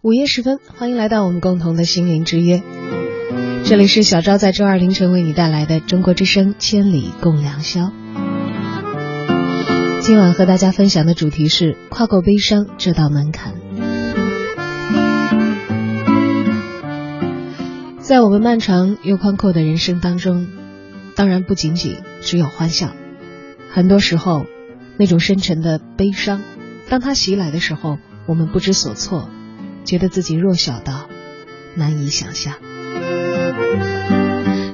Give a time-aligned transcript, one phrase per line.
[0.00, 2.62] 午夜时分，欢迎来到我们共同的心灵之约。
[3.64, 7.80] 这里是小昭在周二凌晨为你带来的中国之声《千里共良宵》。
[10.00, 13.54] 今晚和大家分享的主题是跨过悲伤这道门槛。
[17.98, 20.46] 在我们漫长又宽阔的人生当中，
[21.16, 22.92] 当然不仅仅只有欢笑，
[23.68, 24.46] 很多时候，
[24.96, 26.40] 那种深沉的悲伤，
[26.88, 29.28] 当它袭来的时候，我们不知所措。
[29.88, 31.08] 觉得自己弱小到
[31.74, 32.56] 难以想象，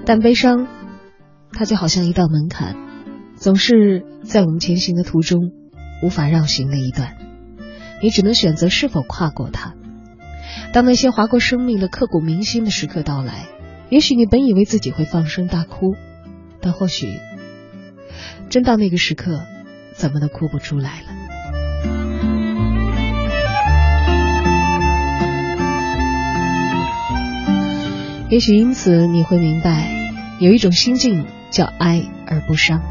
[0.05, 0.67] 但悲伤，
[1.53, 2.75] 它就好像一道门槛，
[3.37, 5.53] 总是在我们前行的途中
[6.03, 7.17] 无法绕行的一段，
[8.03, 9.75] 你只能选择是否跨过它。
[10.73, 13.47] 当那些划过生命的刻骨铭心的时刻到来，
[13.91, 15.95] 也许你本以为自己会放声大哭，
[16.61, 17.21] 但或许
[18.51, 19.45] 真到那个时刻，
[19.95, 22.34] 怎么都哭不出来了。
[28.35, 29.89] 也许因此你会明白，
[30.41, 32.83] 有一种心境叫哀而不伤。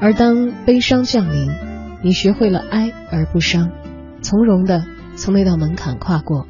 [0.00, 1.50] 而当悲伤降临，
[2.02, 3.72] 你学会了哀而不伤，
[4.22, 4.84] 从容的
[5.16, 6.46] 从那道门槛跨过，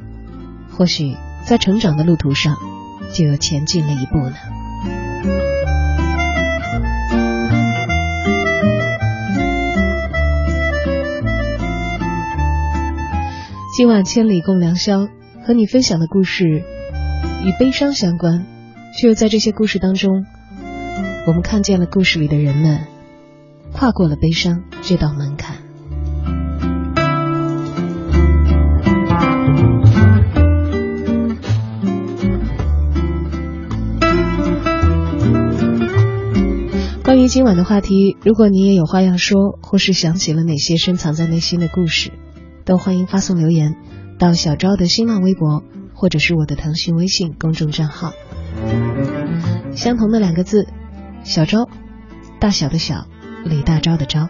[0.69, 2.57] 或许在成长的路途上
[3.11, 4.35] 就又前进了一步呢。
[13.77, 15.07] 今晚千里共良宵，
[15.45, 18.43] 和你分享的故事与悲伤相关，
[18.97, 20.25] 却又在这些故事当中，
[21.27, 22.79] 我们看见了故事里的人们
[23.73, 25.57] 跨过了悲伤这道门槛。
[37.03, 42.09] 关于今晚的话题，如果你也有话要说，或是想起了哪些深藏在内心的故事。
[42.67, 43.77] 都欢迎发送留言
[44.19, 48.11] 到小昭的新浪微博，或者是我的腾讯微信公众账号，
[49.73, 50.67] 相同的两个字，
[51.23, 51.69] 小昭，
[52.41, 53.07] 大小的小，
[53.45, 54.27] 李大钊的钊。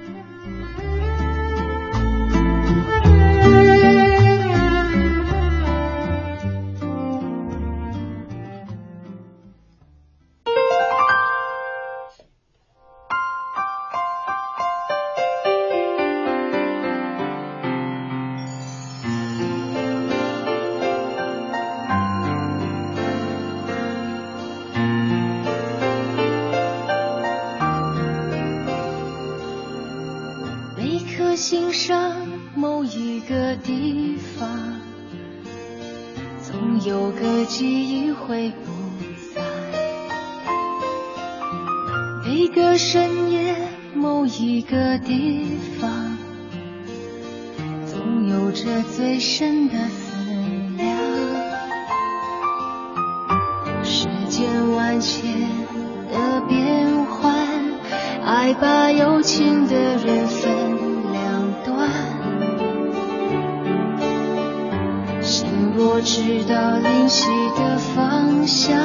[66.10, 68.80] 直到灵犀的方向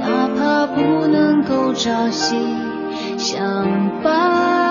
[0.00, 2.34] 哪怕不能够朝夕
[3.16, 4.61] 相伴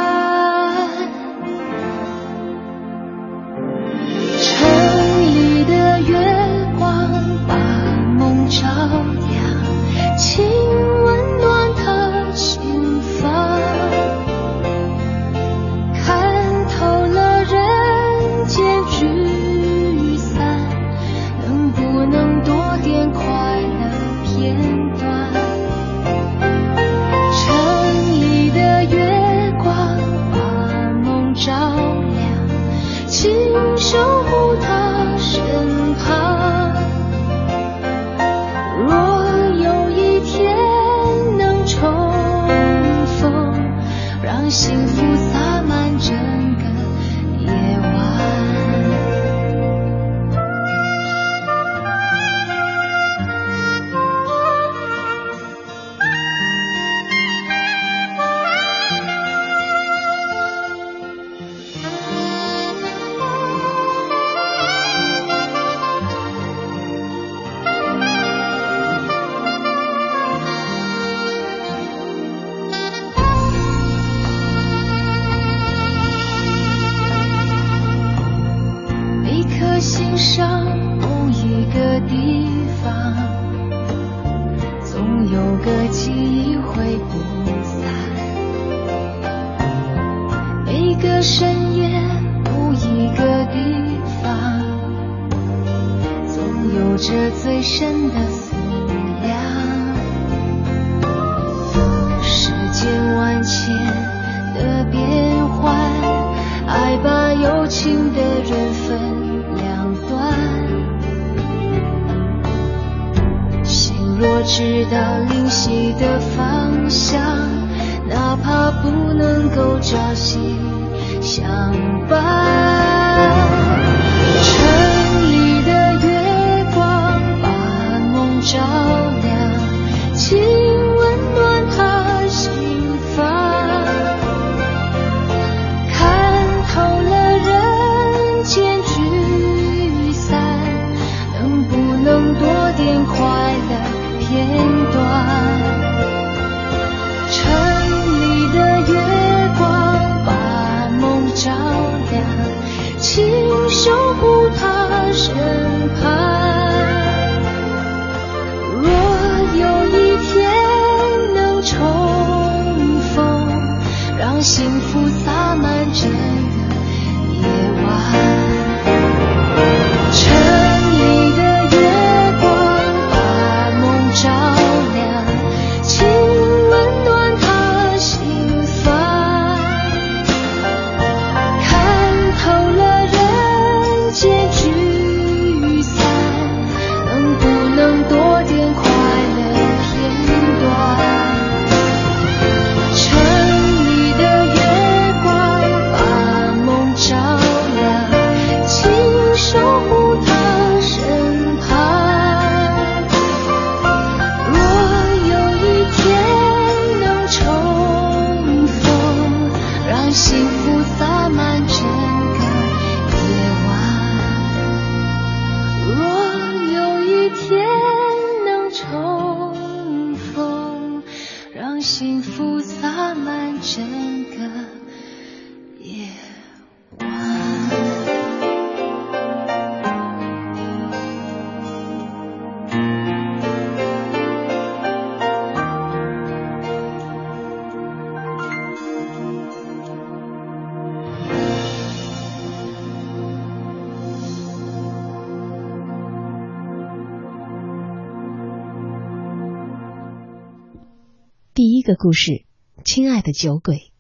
[251.82, 252.46] 一个故事，
[252.84, 253.92] 亲爱的酒鬼，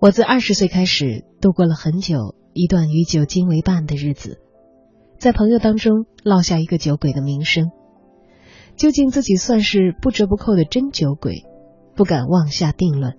[0.00, 4.40] 我自二十岁开始度过了很久一段与酒精为伴的日子，
[5.20, 7.70] 在朋友当中落下一个酒鬼的名声。
[8.74, 11.44] 究竟自己算是不折不扣的真酒鬼，
[11.94, 13.16] 不敢妄下定论。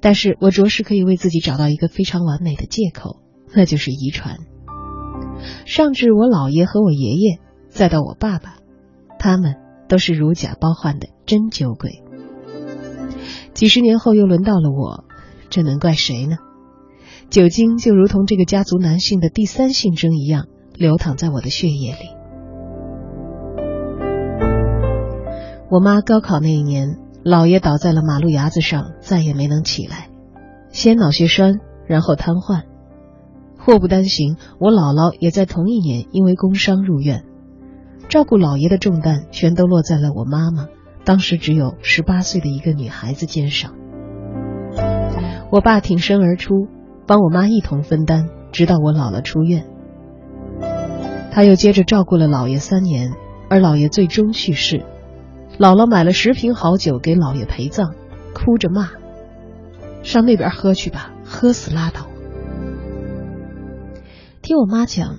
[0.00, 3.20] 但是我着实可以为自己找到一个非常完美的借口，
[3.54, 4.38] 那就是遗传。
[5.66, 7.38] 上至我姥爷和我爷爷，
[7.68, 8.56] 再到我爸爸，
[9.20, 9.67] 他们。
[9.88, 12.02] 都是如假包换的真酒鬼。
[13.54, 15.04] 几十年后又轮到了我，
[15.50, 16.36] 这能怪谁呢？
[17.30, 21.98] 酒精就如同这个家族男性的第三性征一样，流淌在我的血液里。
[25.70, 30.08] 我妈高考那一年，姥爷倒在了马路牙子上，再也没能起来，
[30.70, 32.62] 先脑血栓，然后瘫痪。
[33.58, 37.24] 祸不单行，我姥姥也在同一年因为工伤入院。
[38.08, 40.68] 照顾姥爷的重担全都落在了我妈妈，
[41.04, 43.74] 当时只有十八岁的一个女孩子肩上。
[45.50, 46.68] 我爸挺身而出，
[47.06, 49.66] 帮我妈一同分担，直到我姥姥出院。
[51.30, 53.12] 他又接着照顾了姥爷三年，
[53.50, 54.84] 而姥爷最终去世。
[55.58, 57.94] 姥姥买了十瓶好酒给姥爷陪葬，
[58.32, 58.88] 哭着骂
[60.02, 62.06] ：“上那边喝去吧，喝死拉倒。”
[64.40, 65.16] 听我妈讲。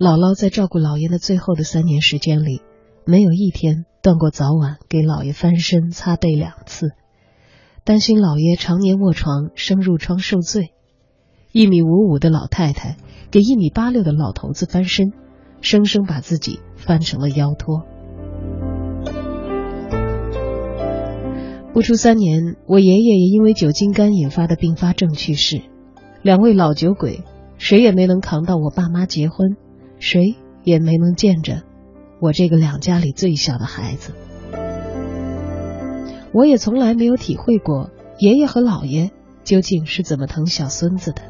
[0.00, 2.62] 姥姥在照顾姥爷的最后的三年时间里，
[3.04, 6.92] 没有一天断过早晚给姥爷翻身擦背两次，
[7.84, 10.72] 担心姥爷常年卧床生褥疮受罪。
[11.52, 12.96] 一米五五的老太太
[13.30, 15.12] 给一米八六的老头子翻身，
[15.60, 17.84] 生生把自己翻成了腰托。
[21.74, 25.60] 不出三年，我爷爷也因为酒精肝引发的并发症去世。
[26.22, 27.22] 两位老酒鬼，
[27.58, 29.58] 谁也没能扛到我爸妈结婚。
[30.00, 31.62] 谁也没能见着
[32.20, 34.12] 我这个两家里最小的孩子，
[36.32, 39.10] 我也从来没有体会过爷爷和姥爷
[39.44, 41.22] 究竟是怎么疼小孙子的。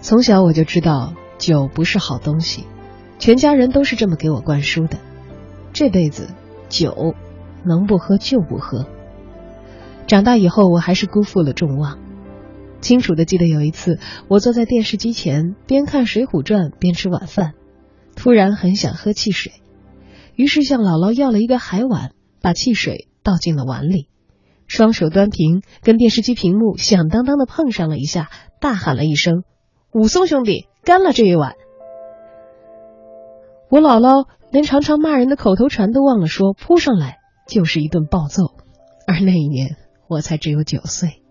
[0.00, 2.66] 从小我就知道酒不是好东西，
[3.18, 4.98] 全家人都是这么给我灌输的。
[5.72, 6.28] 这辈子
[6.68, 7.14] 酒
[7.64, 8.86] 能不喝就不喝。
[10.06, 11.98] 长大以后，我还是辜负了众望。
[12.82, 13.98] 清楚的记得有一次，
[14.28, 17.54] 我坐在电视机前，边看《水浒传》边吃晚饭，
[18.16, 19.52] 突然很想喝汽水，
[20.34, 22.10] 于是向姥姥要了一个海碗，
[22.42, 24.08] 把汽水倒进了碗里，
[24.66, 28.28] 双手端平，跟电视机屏幕响当当的碰上了一下，
[28.60, 29.44] 大喊了一声
[29.94, 31.54] ：“武松兄弟，干了这一碗！”
[33.70, 38.56] 我姥姥连常常骂人的口头禅都忘了说，扑上来就是一顿暴揍，
[39.06, 39.76] 而那一年
[40.08, 41.21] 我才只有九岁。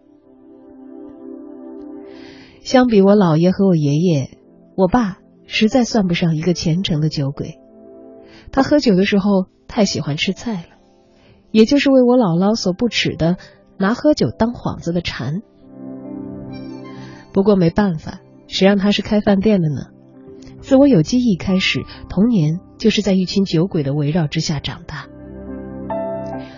[2.61, 4.37] 相比我姥爷和我爷爷，
[4.75, 7.59] 我爸实在算不上一个虔诚的酒鬼。
[8.51, 10.77] 他喝酒的时候太喜欢吃菜了，
[11.51, 13.37] 也就是为我姥姥所不耻的
[13.77, 15.41] 拿喝酒当幌子的馋。
[17.33, 19.87] 不过没办法，谁让他是开饭店的呢？
[20.59, 25.07] 自我有记忆开始，童年就是在一群酒鬼的围绕之下长大。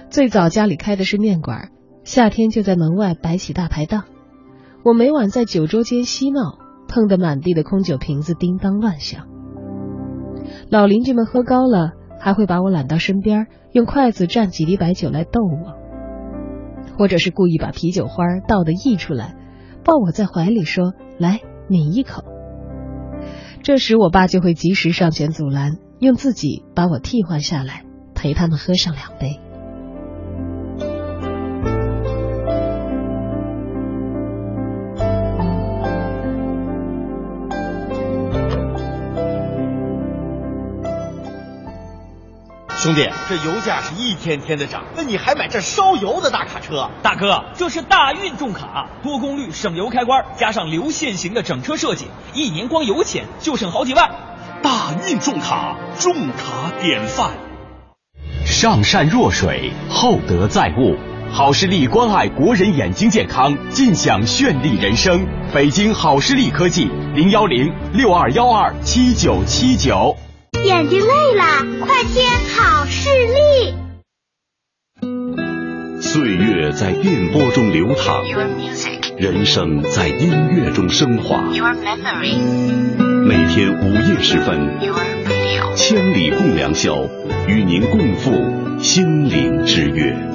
[0.10, 1.72] 最早家里开的是面馆，
[2.04, 4.04] 夏天就在门外摆起大排档。
[4.86, 6.58] 我每晚在酒桌间嬉闹，
[6.90, 9.28] 碰得满地的空酒瓶子叮当乱响。
[10.70, 19.38] 老邻居们喝高了，还会把我揽到身边，用筷子蘸几滴白酒来逗我，或者是故意把啤酒花倒得溢出来，
[19.86, 22.26] 抱我在怀里说：“来抿一口。”
[23.64, 29.40] 这时我爸就会及时上前阻拦，用自己把我替换下来，陪他们喝上两杯。
[42.84, 46.90] 兄弟，这油价是一天天的涨，那你还买这烧油的大卡车？
[47.02, 54.12] 大哥，这是大运重卡，多功率省油开关，加上流线型的整车设计，一年光油钱就省好几万。
[54.62, 57.32] 大运重卡，重卡典范。
[58.46, 60.98] 上善若水，厚德载物。
[61.32, 65.26] 好视力关爱国人眼睛健康，尽享绚丽人生。
[65.54, 70.14] 北京好视力科技，零幺零六二幺二七九七九。
[70.66, 71.44] 眼睛累了，
[71.86, 72.24] 快贴
[72.56, 73.76] 好视力。
[76.02, 78.24] 岁月在电波中流淌，
[79.18, 81.44] 人生在音乐中升华。
[83.26, 84.80] 每天午夜时分，
[85.76, 87.10] 千里共良宵，
[87.48, 88.32] 与您共赴
[88.82, 90.33] 心灵之约。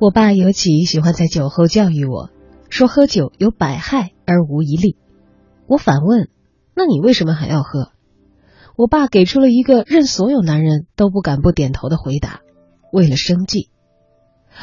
[0.00, 2.30] 我爸尤其喜欢在酒后教育我，
[2.70, 4.96] 说喝酒有百害而无一利。
[5.66, 6.28] 我反问
[6.72, 7.90] ：“那你为什么还要喝？”
[8.78, 12.42] 我爸给出了一个任所有男人都不敢不点头的回答
[12.92, 13.70] ：“为了生计。”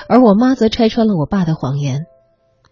[0.08, 2.06] 而我妈则拆穿了我爸的谎言，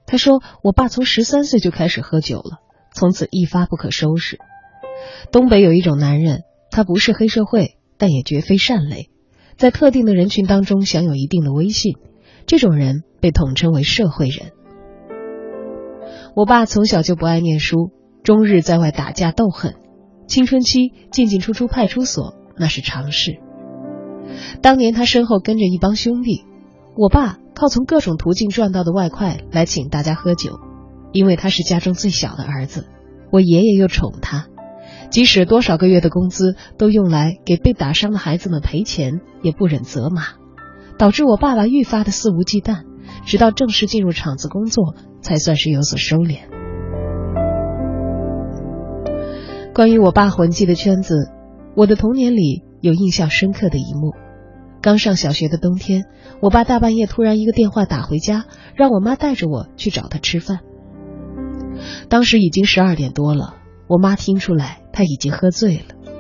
[0.06, 2.60] 她说：“我爸从十三岁就开始喝酒了，
[2.94, 4.40] 从此一发不可收拾。
[5.34, 9.10] 东北有一种男人，他不是黑社会，但也绝非善类，
[9.58, 11.98] 在特定的人群当中享有一定的威信。”
[12.46, 14.52] 这种人被统称为社会人。
[16.36, 17.92] 我爸从小就不爱念书，
[18.24, 19.76] 终日在外打架斗狠，
[20.28, 23.40] 青春期进进出出派出所那是常事。
[24.62, 26.46] 当年他身后跟着一帮兄弟，
[26.96, 30.60] 我爸靠从各种途径赚到的外快来请大家喝酒，
[31.12, 32.88] 因为他是家中最小的儿子，
[33.32, 34.48] 我爷爷又宠他，
[35.12, 40.43] 即使多少个月的工资都用来给被打伤的孩子们赔钱，也不忍责骂。
[40.98, 42.84] 导致我爸爸愈发的肆无忌惮，
[43.26, 46.40] 直到正式进入厂子工作，才算是有所收敛。
[49.74, 51.32] 关于我爸混迹的圈子，
[51.76, 54.14] 我的童年里有印象深刻的一幕：
[54.82, 56.06] 刚上小学的冬天，
[56.42, 58.46] 我爸大半夜突然一个电话打回家，
[58.76, 60.60] 让我妈带着我去找他吃饭。
[62.08, 63.56] 当时已经十二点多了，
[63.88, 66.12] 我妈听出来他已经喝醉了，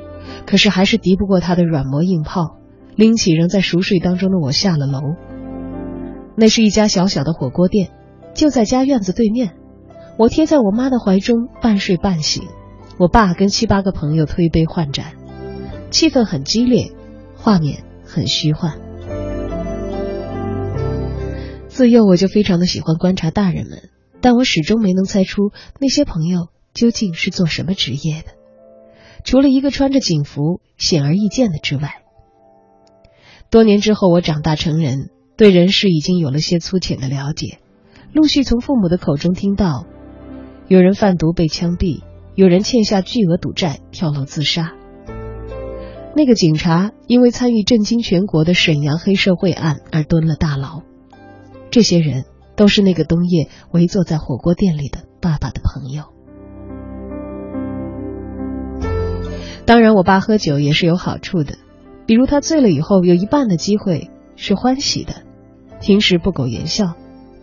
[0.47, 2.57] 可是还是敌不过他的软磨硬泡。
[2.95, 5.01] 拎起仍在熟睡当中的我下了楼。
[6.35, 7.91] 那是一家小小的火锅店，
[8.33, 9.55] 就在家院子对面。
[10.17, 12.43] 我贴在我妈的怀中，半睡半醒。
[12.99, 15.13] 我爸跟七八个朋友推杯换盏，
[15.89, 16.91] 气氛很激烈，
[17.35, 18.79] 画面很虚幻。
[21.67, 23.89] 自幼我就非常的喜欢观察大人们，
[24.21, 28.33] 但我始终没能猜出那些朋友究竟是做什么职业的，
[29.23, 32.02] 除了一个穿着警服、显而易见的之外。
[33.53, 37.59] 多年之后，我长大成人，对人事已经有了些粗浅的了解。
[38.11, 39.85] 陆续从父母的口中听到，
[40.67, 42.01] 有人贩毒被枪毙，
[42.33, 44.73] 有人欠下巨额赌债跳楼自杀。
[46.15, 50.81] 那个警察因为参与震惊全国的沈阳黑社会案而蹲了大牢。
[51.69, 56.05] 这些人都是那个冬夜围坐在火锅店里的爸爸的朋友。
[59.67, 61.53] 当然，我爸喝酒也是有好处的，
[62.05, 65.23] 比如他醉了以后，有一半的机会是欢喜的。
[65.81, 66.93] 平时不苟言笑，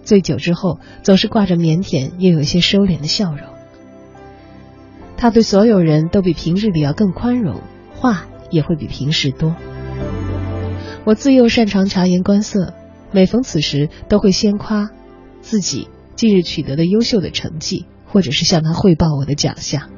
[0.02, 3.40] 醉酒之后总是挂着腼腆又有些收敛的笑容。
[5.17, 7.61] 他对所有人都比平日里要更宽容，
[7.95, 9.55] 话也会比平时多。
[11.05, 12.73] 我自幼擅长察言观色，
[13.12, 14.90] 每逢此时都会先夸
[15.43, 19.90] 自己近日取得的优秀的成绩，或者是向他汇报我的奖项。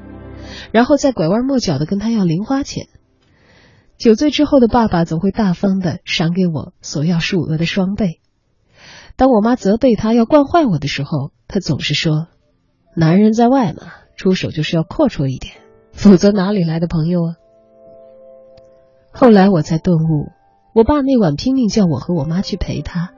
[0.72, 2.88] 然后再拐弯抹角的跟他要零花钱。
[4.02, 8.18] 酒醉之后的爸爸总会大方的赏给我索要数额的双倍。
[9.14, 12.26] 当我妈责备他要惯坏我的时候，他总是说
[12.96, 15.54] ：“男人在外嘛，出手就是要阔绰一点，
[15.92, 17.30] 否则哪里来的朋友啊？”
[19.14, 20.32] 后来我才顿悟，
[20.74, 23.12] 我爸那晚拼命叫我和我妈去陪他，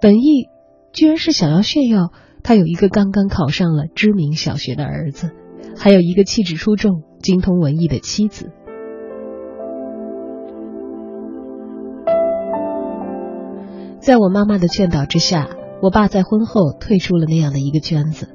[0.00, 0.48] 本意
[0.94, 2.12] 居然是想要炫耀
[2.42, 5.32] 他有一个刚刚考上了知名小学的儿子。
[5.76, 8.52] 还有一个气质出众、精通文艺的妻子。
[14.04, 15.48] 在我妈妈的劝导之下，
[15.80, 18.28] 我爸在婚后退出了那样的一个圈子，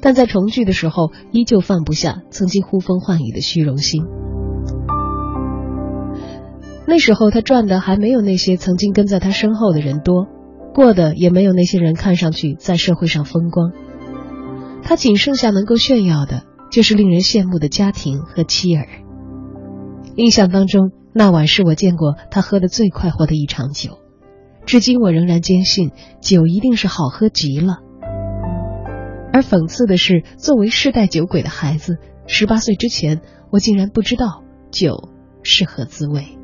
[0.00, 4.02] 但在重聚的时候，依旧放不下曾经呼风唤雨的虚荣心。
[6.86, 10.26] 那时候他赚的还没有那些曾经跟在他身后的人多，
[10.72, 13.72] 过的也没有那些人看上去在社会上风光，
[14.82, 16.44] 他仅剩下能够炫耀的。
[16.72, 18.86] 就是令人羡慕的家庭和妻儿。
[20.14, 23.98] 印象当中，那晚是我见过他喝的最快活的一场酒，
[24.70, 27.78] 至今我仍然坚信酒一定是好喝极了。
[29.32, 31.98] 而讽刺的是，作为世代酒鬼的孩子，
[32.28, 35.08] 十八岁之前，我竟然不知道酒
[35.42, 36.38] 是何滋味。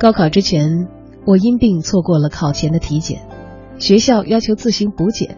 [0.00, 0.88] 高考之前，
[1.24, 3.20] 我因病错过了考前的体检。
[3.78, 5.36] 学校要求自行补检，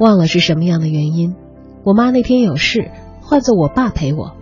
[0.00, 1.34] 忘了是什么样的原因。
[1.84, 4.34] 我妈那天有事，换做我爸陪我。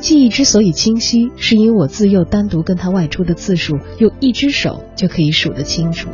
[0.00, 6.08] 记忆之所以清晰，是因为我自幼单独跟他外出的次数，用一只手就可以数得清楚。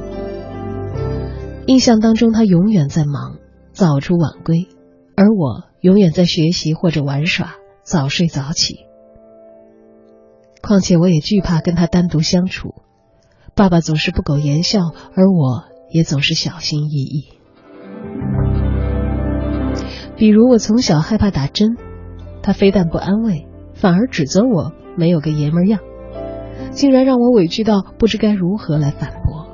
[1.66, 3.38] 印象当中，他永远在忙，
[3.72, 4.66] 早出晚归，
[5.16, 8.80] 而我永远在学习或者玩耍，早睡早起。
[10.62, 12.74] 况且，我也惧怕跟他单独相处。
[13.54, 14.80] 爸爸总是不苟言笑，
[15.14, 17.24] 而我也总是小心翼翼。
[20.16, 21.76] 比如我从小害怕打针，
[22.42, 23.45] 他非但不安慰，
[23.76, 25.80] 反而指责我没有个爷们样，
[26.72, 29.46] 竟然让我委屈到不知该如何来反驳。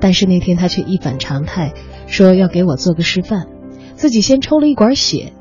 [0.00, 1.72] 但是那天他却一反常态，
[2.06, 3.46] 说要给我做个示范，
[3.94, 5.32] 自己先抽了一管血。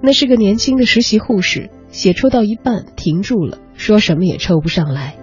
[0.00, 3.58] 那是个年轻的实习护士，血抽到一半停住了。
[3.74, 5.16] 说什么也抽不上来，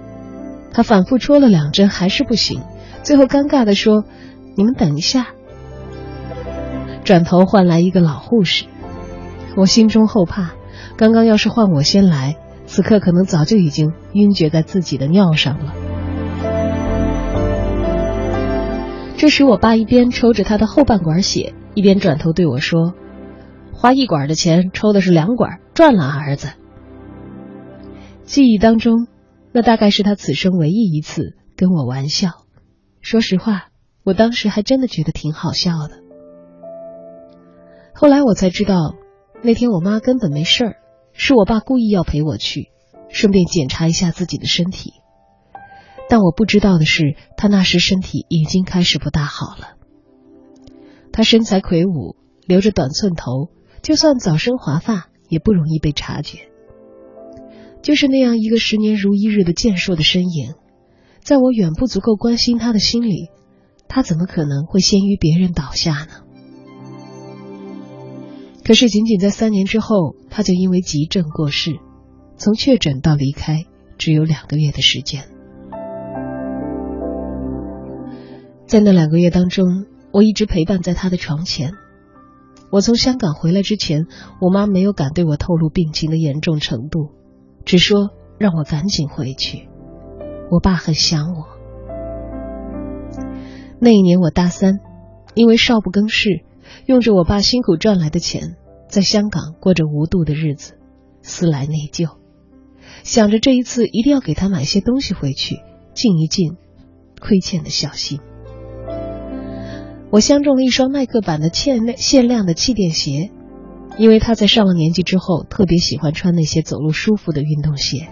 [0.72, 2.62] 他反复戳了两针还是不行，
[3.04, 4.04] 最后尴尬的说
[4.56, 5.28] ：“你们等一下。”
[7.04, 8.66] 转头换来一个老护士，
[9.56, 10.54] 我心中后怕，
[10.98, 15.74] 刚刚要是换我先来，此刻可能早就已经晕厥在自己的尿上了。
[19.18, 22.94] 这时我爸一边抽着他的后半管血，一边转头对我说
[23.72, 26.50] ：“花一管的钱抽的是两管，赚了，儿子。”
[28.26, 29.08] 记忆当中，
[29.54, 32.32] 那大概是他此生唯一一次跟我玩笑。
[33.02, 33.68] 说实话，
[34.04, 36.02] 我当时还真的觉得挺好笑的。
[37.94, 38.96] 后来我才知道，
[39.42, 40.76] 那天我妈根本没事儿，
[41.14, 42.70] 是我爸故意要陪我去，
[43.10, 44.94] 顺便检查一下自己的身体。
[46.10, 49.76] 但我不知道的是，他那时身体已经开始不大好了。
[51.12, 53.50] 他身材魁梧，留着短寸头，
[53.82, 56.50] 就算早生华发，也不容易被察觉。
[57.82, 60.56] 就是那样一个十年如一日的健硕的身影，
[61.22, 63.30] 在我远不足够关心他的心里，
[63.88, 66.25] 他怎么可能会先于别人倒下呢？
[68.66, 71.78] 可是仅仅在三年之后，他就因为急症过世，
[72.36, 73.66] 从确诊到离开
[74.00, 75.26] 只有两个月的时间。
[78.66, 81.74] 在那两个月当中，我一直陪伴在他的床前。
[82.72, 84.08] 我从香港回来之前，
[84.42, 87.12] 我妈没有敢对我透露病情的严重程度。
[87.66, 89.70] 只说让我赶紧回去，
[90.50, 91.46] 我爸很想我。
[93.80, 94.80] 那一年我大三，
[95.36, 96.44] 因为少不更事，
[96.86, 98.56] 用着我爸辛苦赚来的钱，
[98.88, 100.78] 在香港过着无度的日子，
[101.22, 102.18] 思来内疚，
[103.04, 105.58] 想着这一次一定要给他买些东西回去，
[105.94, 106.58] 尽一尽
[107.20, 108.20] 亏欠的孝心。
[110.12, 113.32] 我相中了一双耐克版的限限量的气垫鞋，
[113.98, 118.08] 因为他在上了年纪之后特别喜欢穿那些走路舒服的运动鞋。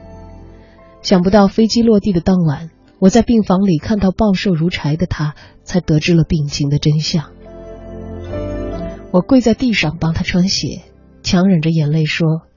[1.02, 7.32] 想不到飞机落地的当晚，我在病房里看到暴瘦如柴的他，才得知了病情的真相。
[9.14, 10.82] 我跪在地上帮他穿鞋，
[11.22, 12.48] 强忍着眼泪说：“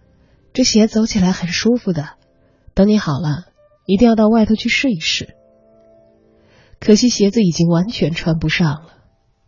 [0.54, 2.14] 这鞋走起来很舒服的，
[2.72, 3.44] 等你好了，
[3.84, 5.34] 一定要到外头去试一试。”
[6.80, 8.86] 可惜鞋子已经完全穿不上了。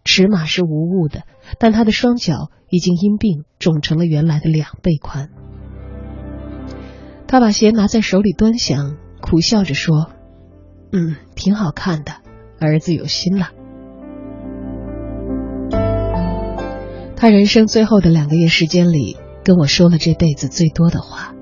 [0.04, 1.22] 尺码是无误的，
[1.58, 5.30] 但他的双脚已经因病肿成了原来的两倍宽。
[7.26, 10.10] 他把鞋拿在手里端详，苦笑着说
[10.92, 12.12] ：“嗯，挺好看的，
[12.60, 13.48] 儿子有心了。”
[17.20, 21.34] 他人生最后的两个月时间里，跟我说了这辈子最多的话。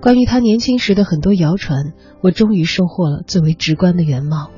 [0.00, 4.50] 关于他年轻时的很多谣传，我终于收获了最为直观的原貌。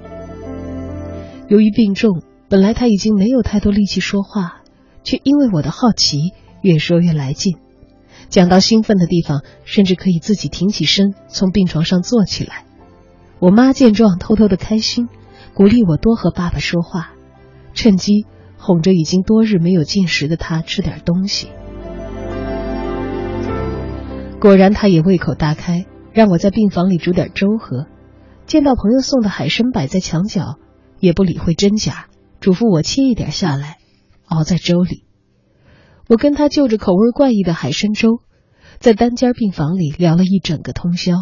[1.49, 2.23] 由于病重。
[2.49, 4.61] 本来他已经没有太多力气说话，
[5.03, 7.57] 却因为我的好奇越说越来劲，
[8.29, 12.65] 讲到兴奋的地方，甚至可以自己挺起身从病床上坐起来。
[13.41, 15.09] 我妈见状偷偷的开心，
[15.55, 17.15] 鼓励我多和爸爸说话，
[17.75, 18.27] 趁机
[18.67, 21.51] 哄着已经多日没有进食的他吃点东西。
[24.41, 27.87] 果然，他也胃口大开，让我在病房里煮点粥喝。
[28.45, 30.57] 见到朋友送的海参摆在墙角，
[30.99, 32.07] 也不理会真假。
[32.41, 33.77] 嘱咐我切一点下来，
[34.25, 35.05] 熬在粥里。
[36.09, 38.19] 我跟他就着口味怪异的海参粥，
[38.81, 41.13] 在单间病房里聊了一整个通宵。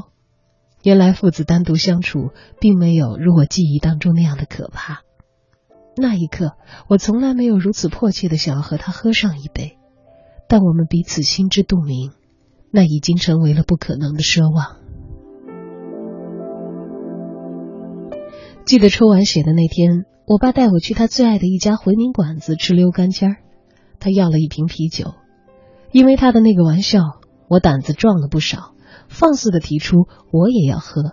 [0.82, 5.02] 原来父子单独相处，并没有如我记忆当中那样的可怕。
[5.96, 6.52] 那一刻，
[6.88, 9.78] 我从来没有如此迫切的想要和他喝上一杯，
[10.48, 12.12] 但我们彼此心知肚明，
[12.70, 14.76] 那已经成为了不可能的奢望。
[18.64, 20.06] 记得抽完血的那天。
[20.26, 23.36] 我爸带我去他最爱的一家回民馆子吃溜干尖儿，
[24.00, 25.12] 他要了一瓶啤酒。
[25.92, 27.00] 因为他的那个玩笑，
[27.46, 28.72] 我胆子壮了不少，
[29.06, 31.12] 放肆的提出我也要喝。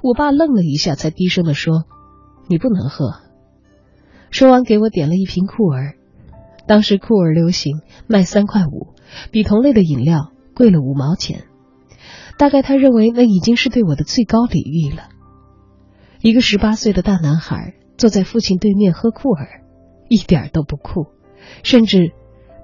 [0.00, 1.84] 我爸愣了一下，才低声的说
[2.48, 3.12] ：“你不能喝。”
[4.30, 5.94] 说完，给我点了一瓶酷儿。
[6.66, 8.94] 当时酷儿流行，卖三块五，
[9.30, 11.44] 比同类的饮料贵了五毛钱。
[12.38, 15.08] 大概他认为那已经是对我的最高礼遇了。
[16.20, 17.74] 一个十八岁的大男孩。
[17.98, 19.64] 坐在父亲对面喝酷儿，
[20.08, 21.06] 一点都不酷，
[21.64, 22.12] 甚至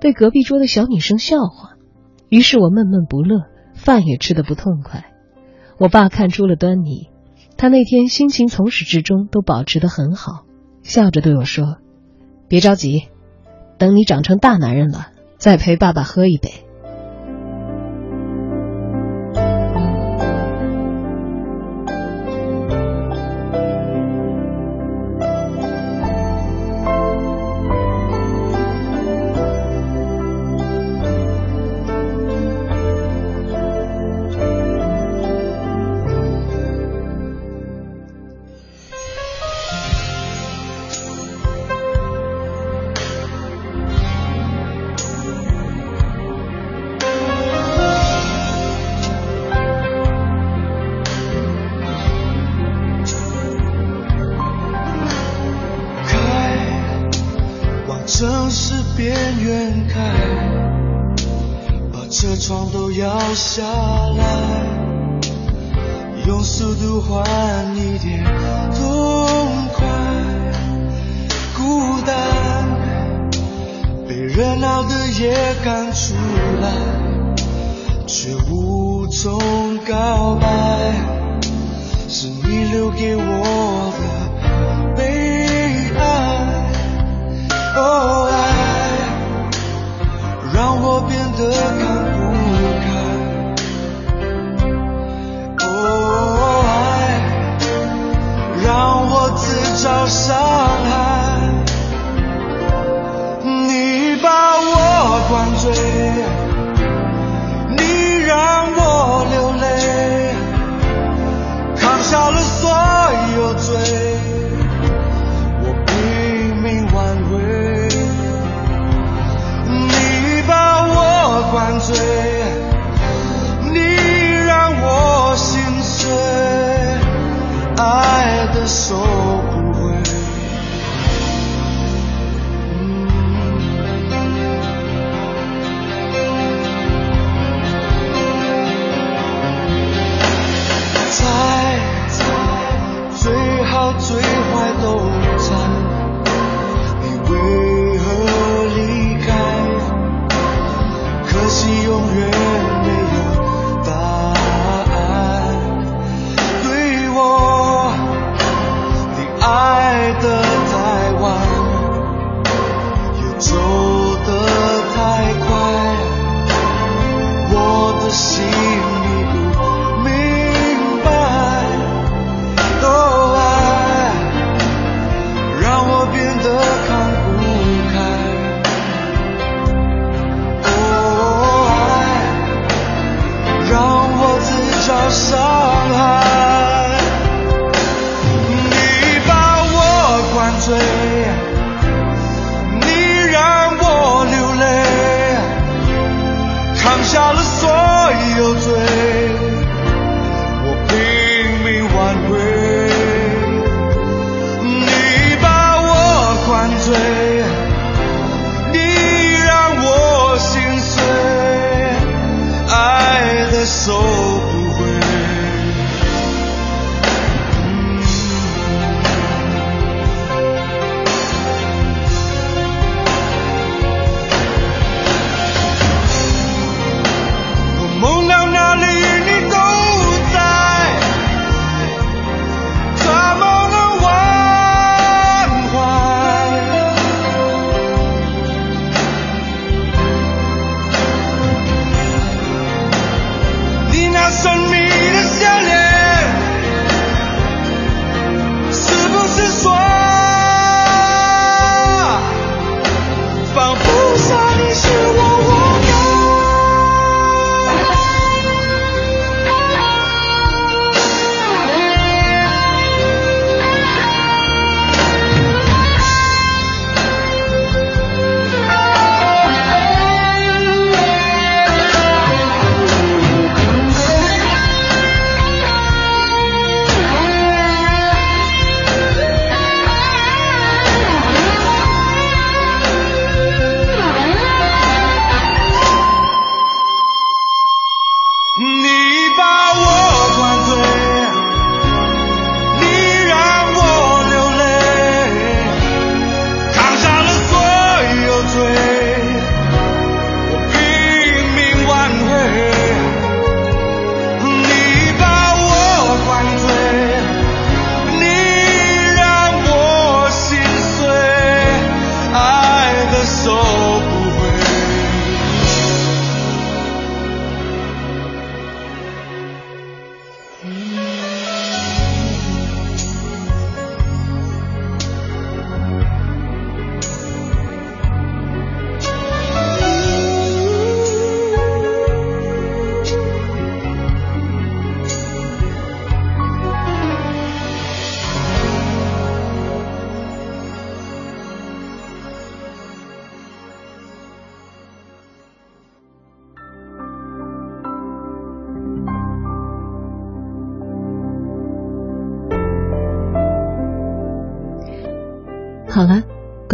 [0.00, 1.70] 被隔壁桌的小女生笑话。
[2.28, 5.06] 于是我闷闷不乐，饭也吃得不痛快。
[5.76, 7.08] 我爸看出了端倪，
[7.56, 10.44] 他那天心情从始至终都保持得很好，
[10.84, 11.78] 笑着对我说
[12.46, 13.08] ：“别着急，
[13.78, 16.52] 等你长成大男人了，再陪爸爸喝一杯。”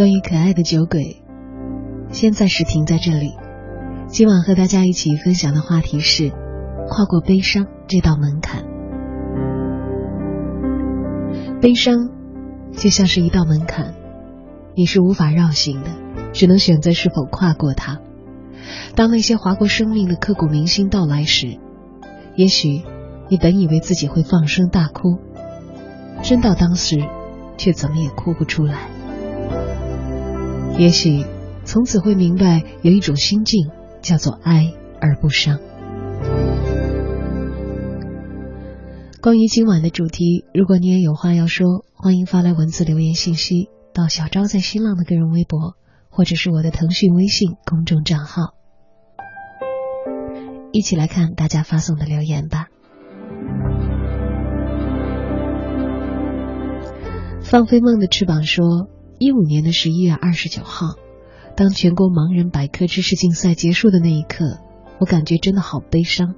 [0.01, 1.21] 关于可爱的酒鬼，
[2.09, 3.35] 先暂时停在这里。
[4.07, 6.31] 今晚和大家一起分享的话题是
[6.89, 8.63] 跨过悲伤这道门槛。
[11.61, 12.09] 悲伤
[12.71, 13.93] 就像是一道门槛，
[14.73, 15.89] 你是无法绕行的，
[16.33, 17.99] 只能选择是否跨过它。
[18.95, 21.59] 当那些划过生命的刻骨铭心到来时，
[22.35, 22.81] 也许
[23.29, 25.19] 你本以为自己会放声大哭，
[26.23, 27.07] 真到当时，
[27.55, 28.89] 却怎么也哭不出来。
[30.81, 31.23] 也许
[31.63, 33.69] 从此会明白，有一种心境
[34.01, 35.59] 叫做哀而不伤。
[39.21, 45.75] 关于今晚的主题，如果你也有话要说，欢迎发来文字留言信息到小昭在新浪的个人微博，
[46.09, 48.55] 或者是我的腾讯微信公众账号。
[50.71, 52.69] 一起来看大家发送的留言吧。
[57.43, 58.89] 放飞梦的翅膀说，
[59.21, 60.95] 一五年的十一月二十九号，
[61.55, 64.57] 当全国盲人百科知识竞赛结束的那一刻，
[64.97, 66.33] 我感觉真的好悲伤。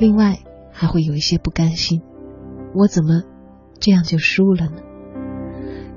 [0.00, 0.38] 另外。
[0.78, 2.02] 还会有一些不甘心，
[2.74, 3.22] 我怎么
[3.80, 4.82] 这样就输了呢？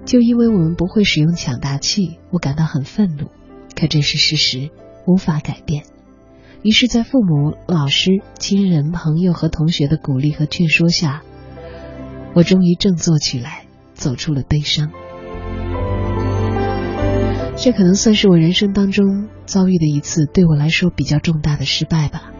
[0.06, 3.28] 就因为我们不会使用抢答器，我感到很愤怒。
[3.76, 4.70] 可这是事实，
[5.06, 5.84] 无法改变。
[6.62, 11.24] 于是，在父母、老师、亲人、朋友和同学的鼓励和劝说下，
[12.34, 14.94] 我终于振作起来，走出了悲伤。
[17.62, 22.32] 这可能算是我人生当中遭遇的一次对我来说比较重大的失败吧。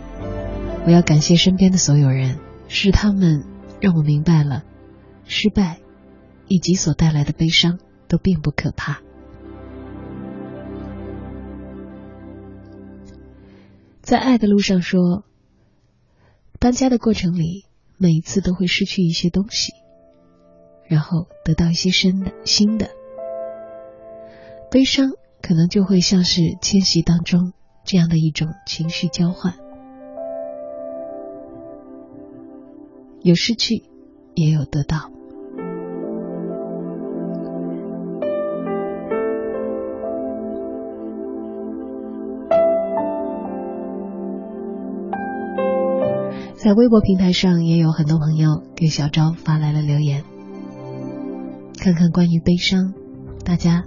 [0.86, 3.44] 我要感谢身边的所有人，是他们
[3.82, 4.64] 让我明白了，
[5.26, 5.82] 失败
[6.48, 9.02] 以及所带来的悲伤都并不可怕。
[14.02, 15.26] 在爱的路上说，
[16.60, 17.66] 搬家的过程里，
[17.98, 19.74] 每一次都会失去一些东西，
[20.88, 22.90] 然后得到一些新的新的，
[24.72, 25.10] 悲伤
[25.42, 27.54] 可能就会像是迁徙当中
[27.84, 29.56] 这样的一种情绪交换。
[33.22, 33.84] 有失去，
[34.36, 35.12] 也有得到。
[46.56, 50.24] 在微博平台上，也有很多朋友给小昭发来了留言，
[51.80, 52.94] 看看关于悲伤，
[53.44, 53.86] 大家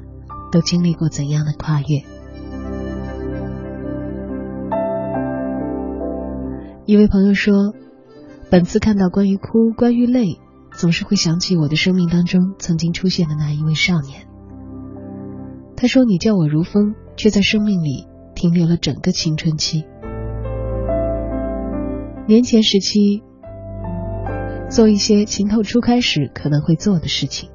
[0.52, 2.04] 都经历过怎样的跨越？
[6.84, 7.74] 一位朋友说。
[8.50, 10.38] 本次看到关于哭、关于泪，
[10.72, 14.26] 总是会想起我的生命当中曾经出现的那一位少年。
[15.74, 19.86] 他说：“你叫我如风，却在生命里停留了整个青春期。
[22.28, 23.22] 年前时期，
[24.68, 27.48] 做一些情窦初开时可能会做的事情。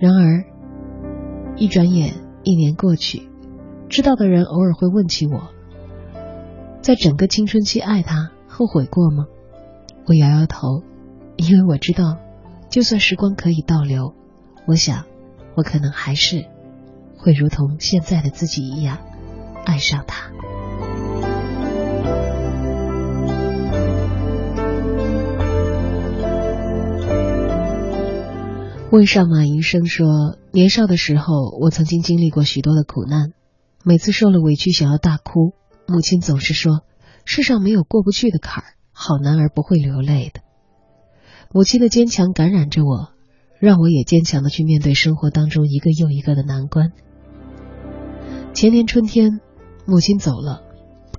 [0.00, 0.46] 然而，
[1.58, 3.28] 一转眼一年过去，
[3.88, 5.48] 知道的人偶尔会问起我，
[6.80, 9.26] 在整个青春期爱他，后悔过吗？”
[10.06, 10.82] 我摇摇头，
[11.36, 12.18] 因为我知道，
[12.70, 14.14] 就算时光可以倒流，
[14.66, 15.04] 我想，
[15.54, 16.46] 我可能还是
[17.18, 18.98] 会如同现在的自己一样，
[19.66, 20.30] 爱上他。
[28.90, 33.34] 问上马医生说，年少的时候，我曾经经历过许多的苦难，
[33.84, 35.52] 每次受了委屈想要大哭，
[35.86, 36.80] 母亲总是说，
[37.26, 38.66] 世上没有过不去的坎儿。
[38.92, 40.40] 好男儿不会流泪的。
[41.52, 43.12] 母亲的坚强感染着我，
[43.60, 46.92] 让我也坚强的去面对生活当中一个又一个的难关。
[48.54, 49.38] 前年春天，
[49.86, 50.62] 母亲走了，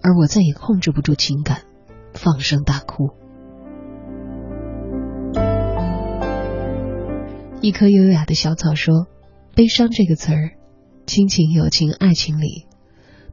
[0.02, 1.62] 而我再也控制不住情感，
[2.16, 3.12] 放声大哭。
[7.62, 9.08] 一棵优雅的小草说
[9.54, 10.52] ：“悲伤这个词儿，
[11.06, 12.68] 亲情、友情、爱情里，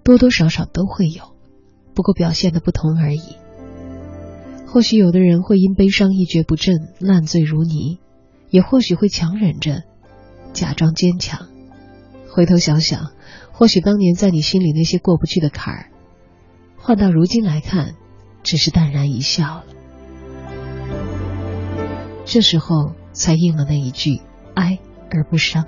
[0.03, 1.37] 多多少少都会有，
[1.95, 3.37] 不过表现的不同而已。”
[4.67, 7.99] 或许有的人会因悲伤一蹶不振、烂醉如泥，
[8.51, 9.85] 也或许会强忍着，
[10.53, 11.47] 假装坚强。
[12.29, 13.12] 回头想想，
[13.53, 15.91] 或许当年在你心里那些过不去的坎儿，
[16.77, 17.95] 换到如今来看，
[18.43, 19.65] 只是淡然一笑了。
[22.25, 24.20] 这时候才应了那一句
[24.55, 24.79] “哀
[25.11, 25.66] 而不伤”。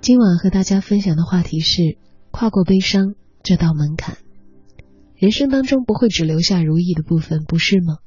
[0.00, 1.98] 今晚和大家分享的话题是
[2.30, 4.16] 跨过悲伤这道门槛。
[5.16, 7.98] 人生当中不会只留下如意的部分，不是吗？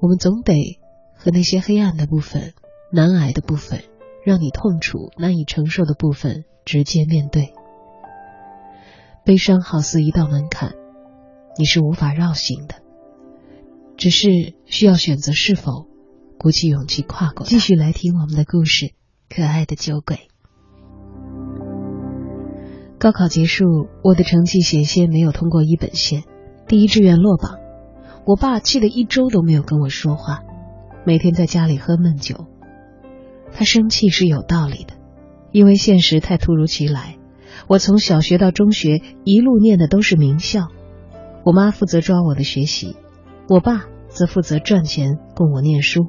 [0.00, 0.78] 我们总得
[1.16, 2.54] 和那些黑暗的部分、
[2.92, 3.82] 难挨的部分、
[4.24, 7.54] 让你痛楚难以承受的部分直接面对。
[9.26, 10.76] 悲伤好似一道门槛，
[11.58, 12.76] 你是无法绕行的，
[13.96, 15.88] 只是需要选择是否
[16.38, 17.44] 鼓起勇气跨过。
[17.44, 18.92] 继续来听我们的故事，
[19.28, 20.28] 可爱的酒鬼。
[23.00, 26.22] 高考结束，我的成绩险些没有通过一本线，
[26.68, 27.58] 第一志愿落榜。
[28.24, 30.44] 我爸气得一周都没有跟我说话，
[31.04, 32.46] 每天在家里喝闷酒。
[33.50, 34.94] 他生气是有道理的，
[35.50, 37.15] 因为现实太突如其来。
[37.66, 40.68] 我从小学到中学一路念的都是名校，
[41.44, 42.96] 我妈负责抓我的学习，
[43.48, 46.08] 我爸则负责赚钱供我念书。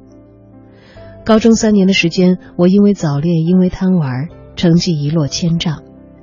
[1.24, 5.82] 高中三年的时间，我因为早恋，因为贪玩，成绩一落千丈，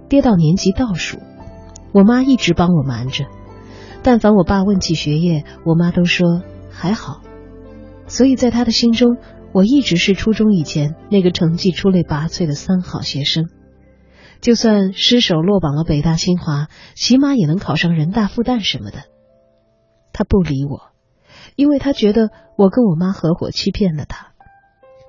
[0.09, 1.19] 跌到年级倒数。
[1.91, 3.25] 我妈一直帮我瞒着，
[4.03, 7.21] 但凡我爸问起学业，我妈都说还好。
[8.07, 9.17] 所以在他的心中，
[9.53, 13.45] 我一直是初中以前那个成绩出类拔萃的三好学生。
[14.41, 19.03] 就算失手落榜了北大清华，起码也能考上人大复旦什么的。
[20.13, 20.91] 他不理我，
[21.55, 24.33] 因为他觉得我跟我妈合伙欺骗了他。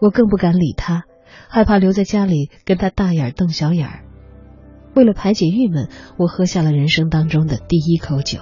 [0.01, 1.05] 我更不敢理他，
[1.49, 4.05] 害怕留在家里跟他大眼瞪小眼儿。
[4.95, 8.41] 为了排解郁闷，我喝下了人生当中的第一口酒。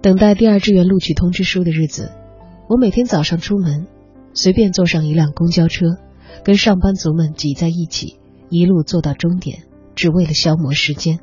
[0.00, 2.10] 等待第二志愿录取通知书的日子，
[2.68, 3.86] 我每天早上出门，
[4.34, 5.86] 随便坐上一辆公交车。
[6.44, 8.18] 跟上班族们挤在一起，
[8.48, 9.64] 一路坐到终点，
[9.94, 11.20] 只为了消磨时间。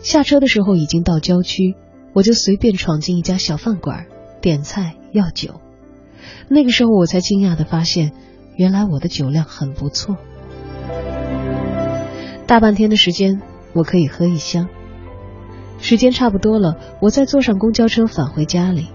[0.00, 1.74] 下车的时候已经到郊区，
[2.12, 4.06] 我就随便闯进一家小饭馆，
[4.40, 5.60] 点菜要酒。
[6.48, 8.12] 那个时候我才惊讶的发现，
[8.56, 10.16] 原来我的酒量很不错。
[12.46, 13.40] 大半天的时间，
[13.72, 14.68] 我可以喝一箱。
[15.78, 18.88] 时间差不多了，我再坐上公交车返回家里。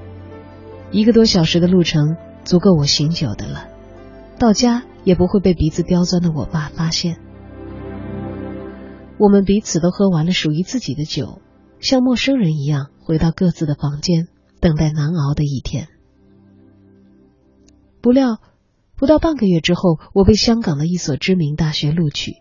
[0.91, 3.67] 一个多小时的路程，足够我醒酒的了。
[4.39, 7.19] 到家也不会被鼻子刁钻的我爸发现。
[9.19, 11.41] 我们彼此都喝完了属于自己的酒，
[11.81, 14.27] 像陌生人一样回到各自的房间，
[14.61, 15.89] 等待难熬的一天。
[18.01, 18.37] 不料，
[18.95, 22.35] 不到半个月之后，我被香港的一所知名大学录取，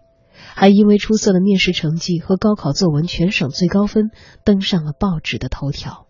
[0.55, 4.11] 还因为出色的面试成绩和高考作文全省最高分，
[4.44, 6.07] 登上了报纸的头条。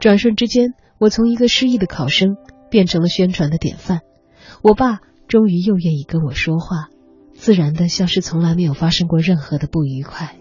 [0.00, 2.36] 转瞬之间，我从一个失意的考生
[2.68, 4.00] 变成了宣传的典范。
[4.66, 6.88] 我爸终于又愿意跟我说话，
[7.34, 10.38] 自然的像是从来没有发生过任何的不愉快。